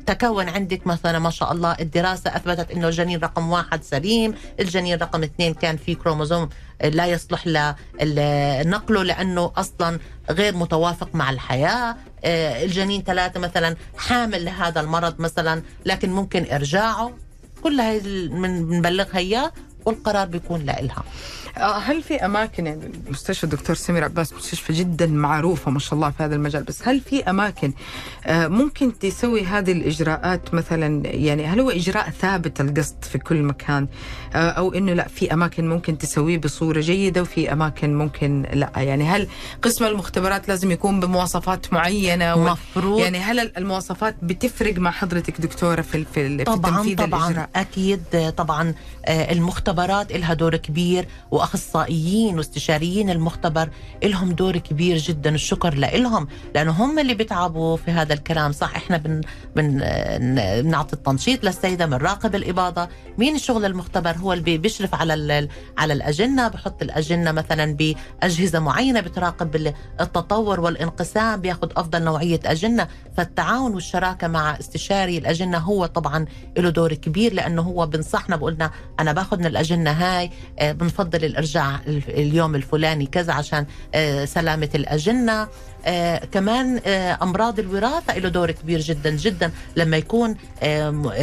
تكون 0.07 0.49
عندك 0.49 0.87
مثلا 0.87 1.19
ما 1.19 1.31
شاء 1.31 1.53
الله 1.53 1.73
الدراسة 1.81 2.37
أثبتت 2.37 2.71
أنه 2.71 2.87
الجنين 2.89 3.21
رقم 3.21 3.51
واحد 3.51 3.85
سليم 3.85 4.35
الجنين 4.61 4.99
رقم 4.99 5.23
اثنين 5.23 5.55
كان 5.55 5.77
فيه 5.77 5.97
كروموزوم 5.97 6.49
لا 6.85 7.07
يصلح 7.07 7.47
لنقله 8.03 9.03
لأنه 9.03 9.53
أصلا 9.57 9.99
غير 10.31 10.57
متوافق 10.57 11.15
مع 11.15 11.31
الحياة. 11.31 11.97
آه، 12.25 12.65
الجنين 12.65 13.03
ثلاثة 13.03 13.41
مثلا 13.41 13.77
حامل 13.99 14.45
لهذا 14.45 14.81
المرض 14.81 15.21
مثلا 15.21 15.63
لكن 15.87 16.11
ممكن 16.11 16.47
إرجاعه. 16.53 17.13
كل 17.63 17.81
هاي 17.81 18.01
بنبلغها 18.29 19.19
إياه 19.19 19.53
والقرار 19.85 20.27
بيكون 20.27 20.61
لإلها. 20.61 21.05
هل 21.57 22.03
في 22.03 22.15
أماكن 22.25 22.67
يعني 22.67 22.93
مستشفى 23.11 23.45
الدكتور 23.45 23.77
سمير 23.77 24.05
عباس 24.05 24.33
مستشفى 24.33 24.73
جدا 24.73 25.07
معروفة 25.07 25.71
ما 25.71 25.79
شاء 25.79 25.95
الله 25.95 26.11
في 26.11 26.23
هذا 26.23 26.35
المجال 26.35 26.63
بس 26.63 26.89
هل 26.89 27.01
في 27.01 27.31
أماكن 27.31 27.73
آه، 28.27 28.49
ممكن 28.49 28.99
تسوي 28.99 29.45
هذه 29.45 29.73
الإجراءات 29.73 30.55
مثلا؟ 30.55 31.07
يعني 31.07 31.47
هل 31.47 31.61
هو 31.61 31.71
إجراء 31.71 32.11
ثابت 32.11 32.61
القصد 32.61 33.05
في 33.05 33.19
كل 33.19 33.43
مكان؟ 33.43 33.87
آه، 34.35 34.51
أو 34.51 34.75
إنه 34.75 34.93
لا 34.93 35.09
في 35.09 35.33
أماكن 35.33 35.69
ممكن 35.69 35.99
تسويه 35.99 36.39
بصورة 36.39 36.81
جيدة 36.81 37.23
وفي 37.23 37.53
أماكن 37.53 37.95
ممكن 37.95 38.47
لا؟ 38.53 38.73
يعني 38.77 39.05
هل 39.05 39.29
قسم 39.63 39.85
المختبرات 39.85 40.49
لازم 40.49 40.71
يكون 40.71 41.01
بمواصفات 41.01 41.73
معينة؟ 41.73 42.35
و- 42.35 42.45
مفروض. 42.45 42.99
يعني 43.01 43.19
هل 43.19 43.53
المواصفات 43.57 44.17
بتفرق 44.23 44.75
مع 44.79 44.91
حضرتك 44.91 45.41
دكتورة 45.41 45.81
في 45.83 46.05
في, 46.15 46.39
في 46.39 46.45
طبعا 46.45 46.77
تنفيذ 46.77 46.97
طبعا. 46.97 47.27
الإجراء؟ 47.27 47.51
أكيد 47.57 48.03
آه، 48.15 48.31
طبعا 48.31 48.75
آه، 49.07 49.33
المختبرات 49.33 50.13
لها 50.13 50.35
دور 50.35 50.57
كبير 50.57 51.09
وأخصائيين 51.41 52.37
واستشاريين 52.39 53.11
المختبر 53.11 53.69
لهم 54.05 54.33
دور 54.33 54.57
كبير 54.59 54.97
جدا 54.97 55.35
الشكر 55.35 55.75
لهم 55.75 56.29
لأنه 56.55 56.71
هم 56.73 56.99
اللي 56.99 57.15
بيتعبوا 57.15 57.77
في 57.77 57.91
هذا 57.91 58.15
الكلام. 58.15 58.53
صح 58.53 58.75
إحنا 58.77 58.97
بن 58.97 59.21
بن 59.57 59.79
بنعطي 60.63 60.93
التنشيط 60.93 61.45
للسيدة 61.45 61.87
بنراقب 61.87 62.35
الإباضة. 62.35 62.89
مين 63.19 63.35
الشغل 63.35 63.65
المختبر؟ 63.65 64.11
هو 64.17 64.33
اللي 64.33 64.45
بي- 64.45 64.59
بيشرف 64.59 64.95
على 64.95 65.49
على 65.79 65.93
الأجنة 65.93 66.49
بحط 66.49 66.83
الأجنة 66.83 67.33
مثلا 67.33 67.77
بأجهزة 67.77 68.59
معينة 68.59 69.01
بتراقب 69.01 69.57
ال- 69.57 69.75
التطور 70.01 70.61
والانقسام 70.61 71.41
بياخذ 71.41 71.69
أفضل 71.77 72.03
نوعية 72.03 72.41
أجنة. 72.45 72.89
فالتعاون 73.17 73.75
والشراكة 73.75 74.29
مع 74.29 74.59
استشاري 74.61 75.19
الأجنة 75.19 75.59
هو 75.59 75.87
طبعا 75.87 76.27
له 76.59 76.71
دور 76.71 76.95
كبير 76.95 77.35
لأنه 77.35 77.63
هو 77.63 77.87
بنصحنا 77.87 78.37
بقولنا 78.37 78.71
أنا 79.01 79.13
باخذ 79.13 79.39
من 79.39 79.47
الأجنة 79.47 79.91
هاي 79.91 80.31
آه، 80.59 80.73
بنفضل 80.73 81.25
الإرجاع 81.31 81.81
اليوم 82.09 82.55
الفلاني 82.55 83.07
كذا 83.07 83.33
عشان 83.33 83.67
آه، 83.95 84.25
سلامة 84.25 84.69
الأجنة. 84.75 85.49
آه 85.85 86.19
كمان 86.33 86.81
آه 86.87 87.19
أمراض 87.23 87.59
الوراثة 87.59 88.19
له 88.19 88.29
دور 88.29 88.51
كبير 88.51 88.81
جدا 88.81 89.11
جدا 89.11 89.51
لما 89.77 89.97
يكون 89.97 90.37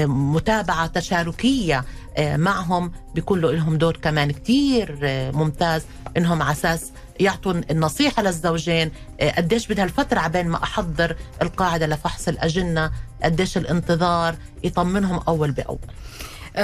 متابعة 0.08 0.88
تشاركية 0.88 1.86
معهم. 2.20 2.91
بيكون 3.16 3.41
لهم 3.41 3.78
دور 3.78 3.97
كمان 3.97 4.32
كتير 4.32 4.97
ممتاز. 5.34 5.82
إنهم 6.18 6.41
على 6.41 6.51
أساس 6.51 6.91
يعطوا 7.20 7.53
النصيحة 7.72 8.24
للزوجين 8.24 8.91
قديش 9.38 9.68
بدها 9.68 9.84
الفترة 9.84 10.20
عبين 10.20 10.47
ما 10.47 10.64
أحضر 10.64 11.16
القاعدة 11.41 11.88
لفحص 11.88 12.28
الأجنة 12.28 12.91
قديش 13.24 13.58
الانتظار 13.58 14.36
يطمنهم 14.64 15.20
أول 15.28 15.51
بأول. 15.51 15.80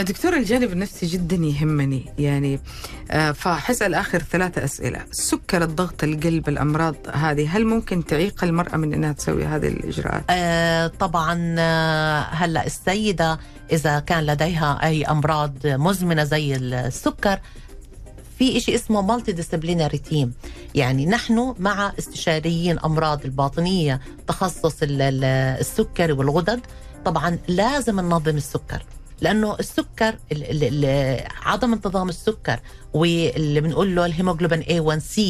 دكتور 0.01 0.37
الجانب 0.37 0.71
النفسي 0.71 1.05
جدا 1.05 1.35
يهمني. 1.35 2.05
يعني 2.17 2.59
آه، 3.11 3.31
فحسأل 3.31 3.93
آخر 3.95 4.19
ثلاثة 4.19 4.63
أسئلة. 4.63 5.03
السكر 5.11 5.63
الضغط 5.63 6.03
القلب 6.03 6.49
الأمراض 6.49 6.95
هذه 7.13 7.57
هل 7.57 7.65
ممكن 7.65 8.05
تعيق 8.05 8.43
المرأة 8.43 8.77
من 8.77 8.93
أنها 8.93 9.11
تسوي 9.11 9.45
هذه 9.45 9.67
الإجراءات؟ 9.67 10.23
آه 10.29 10.87
طبعا 10.87 11.55
آه، 11.59 12.21
هلأ 12.21 12.65
السيدة 12.65 13.39
إذا 13.71 13.99
كان 13.99 14.25
لديها 14.25 14.79
أي 14.83 15.03
أمراض 15.03 15.53
مزمنة 15.65 16.23
زي 16.23 16.55
السكر 16.55 17.39
في 18.39 18.59
شيء 18.59 18.75
اسمه 18.75 19.01
multidisciplinary 19.01 19.97
team 19.97 20.33
يعني 20.75 21.05
نحن 21.05 21.55
مع 21.59 21.93
استشاريين 21.99 22.79
أمراض 22.79 23.25
الباطنية 23.25 24.01
تخصص 24.27 24.75
السكري 24.81 26.13
والغدد. 26.13 26.59
طبعا 27.05 27.37
لازم 27.47 27.99
ننظم 27.99 28.37
السكر. 28.37 28.85
لأنه 29.23 29.55
السكر 29.59 30.15
عدم 31.45 31.73
انتظام 31.73 32.09
السكر 32.09 32.59
واللي 32.93 33.61
بنقول 33.61 33.95
له 33.95 34.05
الهيموجلوبين 34.05 34.63
A1C 34.63 35.21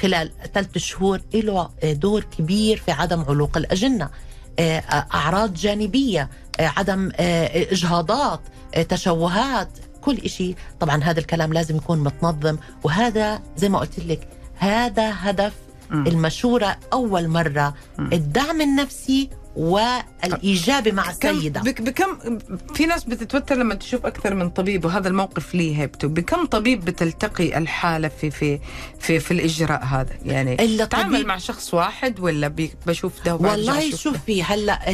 خلال 0.00 0.30
ثلاث 0.54 0.78
شهور 0.78 1.20
له 1.34 1.70
دور 1.84 2.24
كبير 2.38 2.76
في 2.76 2.92
عدم 2.92 3.24
علوق 3.28 3.56
الأجنة. 3.56 4.10
آه، 4.58 4.82
أعراض 5.14 5.54
جانبية 5.54 6.28
آه، 6.60 6.72
عدم 6.76 7.10
آه، 7.16 7.72
إجهاضات 7.72 8.40
تشوهات 8.88 9.68
كل 10.00 10.30
شيء 10.30 10.56
طبعا 10.80 11.04
هذا 11.04 11.20
الكلام 11.20 11.52
لازم 11.52 11.76
يكون 11.76 11.98
متنظم 11.98 12.58
وهذا 12.84 13.40
زي 13.56 13.68
ما 13.68 13.78
قلت 13.78 13.98
لك 13.98 14.28
هذا 14.58 15.12
هدف 15.14 15.52
المشورة 15.92 16.76
أول 16.92 17.28
مرة. 17.28 17.74
الدعم 17.98 18.60
النفسي 18.60 19.30
والإيجابي 19.56 20.92
مع 20.92 21.10
السيدة. 21.10 21.60
بكم 21.60 22.38
في 22.74 22.86
ناس 22.86 23.04
بتتوتر 23.04 23.54
لما 23.54 23.74
تشوف 23.74 24.06
أكثر 24.06 24.34
من 24.34 24.50
طبيب 24.50 24.84
وهذا 24.84 25.08
الموقف 25.08 25.54
ليه 25.54 25.80
هيبته؟ 25.82 26.08
بكم 26.08 26.46
طبيب 26.46 26.84
بتلتقي 26.84 27.58
الحالة 27.58 28.08
في 28.08 28.30
في 28.30 28.58
في, 28.98 29.18
في 29.20 29.30
الإجراء 29.30 29.84
هذا؟ 29.84 30.12
يعني 30.24 30.84
تعمل 30.86 31.26
مع 31.26 31.38
شخص 31.38 31.74
واحد 31.74 32.20
ولا 32.20 32.54
بشوف 32.86 33.24
ده 33.24 33.34
والله 33.34 33.96
شوفي 33.96 34.42
هلا 34.42 34.92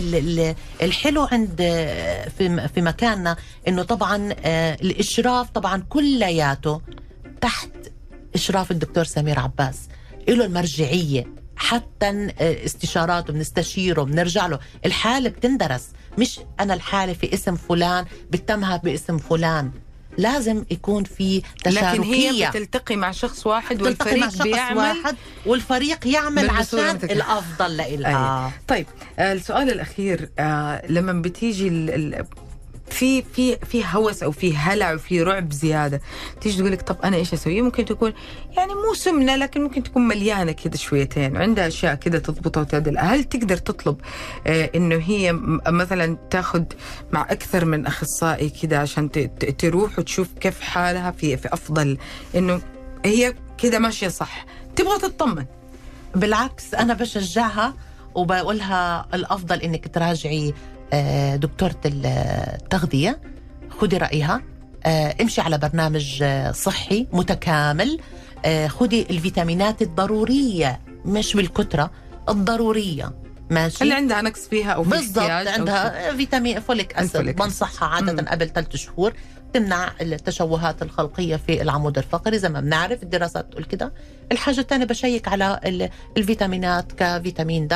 الحلو 0.83 1.23
عند 1.33 1.57
في 2.39 2.69
في 2.75 2.81
مكاننا 2.81 3.37
إنه 3.69 3.83
طبعا 3.83 4.35
آه، 4.45 4.75
الإشراف 4.75 5.51
طبعا 5.51 5.85
كلياته 5.89 6.81
تحت 7.41 7.71
إشراف 8.35 8.71
الدكتور 8.71 9.05
سمير 9.05 9.39
عباس 9.41 9.89
له 10.29 10.45
المرجعية. 10.45 11.42
حتى 11.57 12.29
استشاراته 12.41 13.33
بنستشيره 13.33 14.03
بنرجع 14.03 14.47
له. 14.47 14.59
الحالة 14.87 15.29
بتندرس. 15.31 15.89
مش 16.19 16.41
أنا 16.61 16.75
الحالة 16.75 17.13
في 17.13 17.35
اسم 17.35 17.57
فلان 17.57 18.05
بتمها 18.31 18.77
باسم 18.77 19.19
فلان. 19.19 19.71
لازم 20.19 20.65
يكون 20.71 21.05
في 21.05 21.43
تشاركية 21.65 21.91
لكن 21.91 22.03
هي 22.03 22.51
بتلتقي 22.51 22.97
مع 22.97 23.11
شخص 23.11 23.47
واحد 23.47 23.83
والفريق 23.83 24.17
مع 24.25 24.29
شخص 24.29 24.43
بيعمل 24.43 24.77
واحد 24.77 25.17
والفريق 25.47 26.07
يعمل 26.07 26.51
عشان 26.51 26.97
الأفضل 27.03 27.77
لإلها. 27.77 28.47
أيه. 28.47 28.53
طيب 28.69 28.87
آه 29.19 29.33
السؤال 29.33 29.71
الأخير 29.71 30.31
آه 30.39 30.87
لما 30.89 31.13
بتيجي 31.13 31.69
في 32.93 33.23
في 33.23 33.57
في 33.57 33.85
هوس 33.93 34.23
أو 34.23 34.31
في 34.31 34.57
هلع 34.57 34.93
وفي 34.93 35.23
رعب 35.23 35.53
زيادة. 35.53 36.01
تيجي 36.41 36.59
تقول 36.59 36.73
لك 36.73 36.83
طب 36.83 36.97
أنا 37.05 37.17
إيش 37.17 37.33
أسوي؟ 37.33 37.63
ممكن 37.63 37.85
تكون 37.85 38.13
يعني 38.57 38.75
مو 38.75 38.95
سمنة 38.95 39.37
لكن 39.37 39.63
ممكن 39.63 39.83
تكون 39.83 40.09
مليانة 40.09 40.53
كذا 40.53 40.77
شويتين. 40.77 41.37
وعندها 41.37 41.67
أشياء 41.69 41.95
كذا 41.95 42.19
تضبطها 42.19 42.61
وتعدلها 42.61 43.15
هل 43.15 43.25
تقدر 43.25 43.57
تطلب 43.57 43.97
آه 44.47 44.71
إنه 44.75 44.97
هي 44.97 45.33
مثلا 45.69 46.17
تاخذ 46.31 46.63
مع 47.13 47.23
أكثر 47.31 47.65
من 47.65 47.87
أخصائي 47.87 48.51
كذا 48.51 48.79
عشان 48.79 49.11
تروح 49.59 49.99
وتشوف 49.99 50.29
كيف 50.41 50.61
حالها 50.61 51.11
في 51.11 51.37
في 51.37 51.53
أفضل؟ 51.53 51.99
إنه 52.35 52.61
هي 53.05 53.35
كذا 53.59 53.79
ماشية 53.79 54.09
صح. 54.09 54.47
تبغى 54.77 54.99
تطمن. 54.99 55.45
بالعكس 56.15 56.75
أنا 56.75 56.95
بشجعها 56.95 57.75
وبقولها 58.15 59.07
الأفضل 59.15 59.61
إنك 59.61 59.95
تراجعي 59.95 60.55
دكتورة 61.37 61.77
التغذية 61.85 63.21
خدي 63.71 63.97
رأيها. 63.97 64.43
آه، 64.85 65.15
امشي 65.21 65.41
على 65.41 65.59
برنامج 65.59 66.19
آه، 66.23 66.53
صحي 66.53 67.07
متكامل. 67.13 68.01
خدي 68.69 69.03
الفيتامينات 69.11 69.83
الضرورية 69.83 70.81
مش 71.05 71.37
بالكترة 71.37 71.91
الضرورية. 72.29 73.13
ماشي؟ 73.51 73.85
اللي 73.85 73.95
عندها 73.95 74.23
نقص 74.23 74.49
فيها 74.49 74.73
أو 74.73 74.83
بالضبط 74.83 75.31
عندها 75.31 76.11
أو 76.11 76.17
فيتامين 76.17 76.61
فوليك 76.61 76.95
أسيد. 76.95 77.37
بنصحها 77.37 77.89
عادة 77.89 78.13
مم. 78.13 78.29
قبل 78.29 78.49
ثلاث 78.49 78.77
شهور. 78.77 79.13
تمنع 79.53 79.93
التشوهات 80.01 80.83
الخلقية 80.83 81.37
في 81.37 81.63
العمود 81.63 81.99
الفقري 81.99 82.39
زي 82.39 82.49
ما 82.49 82.61
بنعرف 82.61 83.03
الدراسات 83.03 83.53
تقول 83.53 83.65
كده. 83.65 83.93
الحاجة 84.33 84.61
الثانية 84.61 84.85
بشيك 84.85 85.29
على 85.29 85.61
الفيتامينات 86.17 86.93
كفيتامين 86.93 87.67
د 87.67 87.73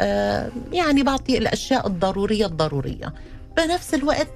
آه 0.00 0.50
يعني 0.72 1.02
بعطي 1.02 1.38
الأشياء 1.38 1.86
الضرورية 1.86 2.46
الضرورية. 2.46 3.14
بنفس 3.56 3.94
الوقت 3.94 4.32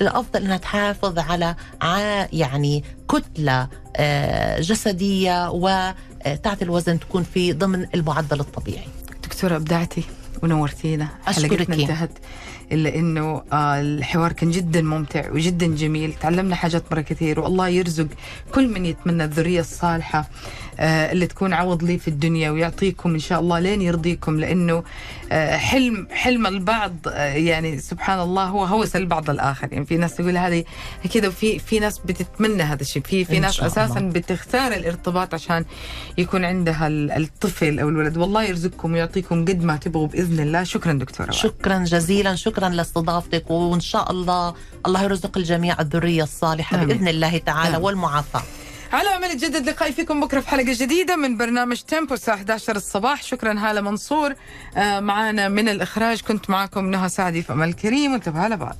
الأفضل 0.00 0.44
إنها 0.44 0.56
تحافظ 0.56 1.18
على 1.18 2.28
يعني 2.32 2.84
كتلة 3.10 3.68
آه 3.96 4.60
جسدية 4.60 5.50
وتعطي 5.50 6.62
الوزن 6.64 7.00
تكون 7.00 7.22
في 7.22 7.52
ضمن 7.52 7.86
المعدل 7.94 8.40
الطبيعي. 8.40 8.88
دكتورة 9.24 9.56
أبدعتي 9.56 10.02
ونورتينا. 10.42 11.08
حلقتنا 11.26 11.76
انتهت. 11.76 12.10
إلا 12.72 12.94
إنه 12.94 13.42
آه 13.52 13.80
الحوار 13.80 14.32
كان 14.32 14.50
جدا 14.50 14.82
ممتع 14.82 15.30
وجدا 15.30 15.66
جميل. 15.66 16.12
تعلمنا 16.20 16.54
حاجات 16.54 16.82
مرة 16.92 17.00
كثير 17.00 17.40
والله 17.40 17.68
يرزق 17.68 18.06
كل 18.54 18.68
من 18.68 18.86
يتمنى 18.86 19.24
الذرية 19.24 19.60
الصالحة. 19.60 20.28
اللي 20.80 21.26
تكون 21.26 21.52
عوض 21.52 21.84
لي 21.84 21.98
في 21.98 22.08
الدنيا 22.08 22.50
ويعطيكم 22.50 23.10
إن 23.14 23.18
شاء 23.18 23.40
الله 23.40 23.58
لين 23.58 23.82
يرضيكم 23.82 24.40
لأنه 24.40 24.84
آه 25.32 25.56
حلم 25.56 26.08
حلم 26.10 26.46
البعض 26.46 26.94
آه 27.08 27.32
يعني 27.32 27.78
سبحان 27.78 28.20
الله 28.20 28.44
هو 28.44 28.64
هوس 28.64 28.96
البعض 28.96 29.30
الآخر. 29.30 29.72
يعني 29.72 29.86
في 29.86 29.96
ناس 29.96 30.14
تقول 30.14 30.36
هذه 30.36 30.64
كذا 31.14 31.28
وفي 31.28 31.58
في 31.58 31.80
ناس 31.80 31.98
بتتمنى 31.98 32.62
هذا 32.62 32.82
الشيء. 32.82 33.02
في 33.02 33.24
في 33.24 33.38
ناس 33.38 33.60
أساسا 33.60 33.98
الله. 33.98 34.10
بتختار 34.10 34.72
الارتباط 34.72 35.34
عشان 35.34 35.64
يكون 36.18 36.44
عندها 36.44 36.88
الطفل 36.88 37.80
أو 37.80 37.88
الولد. 37.88 38.16
والله 38.16 38.42
يرزقكم 38.42 38.92
ويعطيكم 38.92 39.44
قد 39.44 39.64
ما 39.64 39.76
تبغوا 39.76 40.06
بإذن 40.06 40.40
الله. 40.40 40.64
شكرا 40.64 40.92
دكتورة 40.92 41.30
شكرا 41.30 41.78
جزيلا. 41.78 42.34
شكرا 42.34 42.68
لاستضافتك 42.68 43.50
وإن 43.50 43.80
شاء 43.80 44.10
الله 44.10 44.54
الله 44.86 45.02
يرزق 45.02 45.38
الجميع 45.38 45.80
الذرية 45.80 46.22
الصالحة 46.22 46.76
آمين. 46.76 46.88
بإذن 46.88 47.08
الله 47.08 47.38
تعالى 47.38 47.68
آمين. 47.76 47.84
والمعافاة. 47.84 48.42
على 48.92 49.08
امل 49.08 49.24
يتجدد 49.30 49.68
لقائي 49.68 49.92
فيكم 49.92 50.20
بكرة 50.20 50.40
في 50.40 50.48
حلقة 50.48 50.72
جديدة 50.72 51.16
من 51.16 51.36
برنامج 51.36 51.80
تيمبو 51.80 52.14
الساعة 52.14 52.34
11 52.34 52.76
الصباح. 52.76 53.22
شكرا 53.22 53.58
هالة 53.58 53.80
منصور. 53.80 54.34
آه، 54.76 55.00
معانا 55.00 55.48
من 55.48 55.68
الإخراج 55.68 56.20
كنت 56.20 56.50
معاكم 56.50 56.90
نهى 56.90 57.08
سعدي 57.08 57.42
في 57.42 57.52
أمل 57.52 57.72
كريم 57.72 58.12
وانتبهوا 58.12 58.44
على 58.44 58.56
بعض 58.56 58.76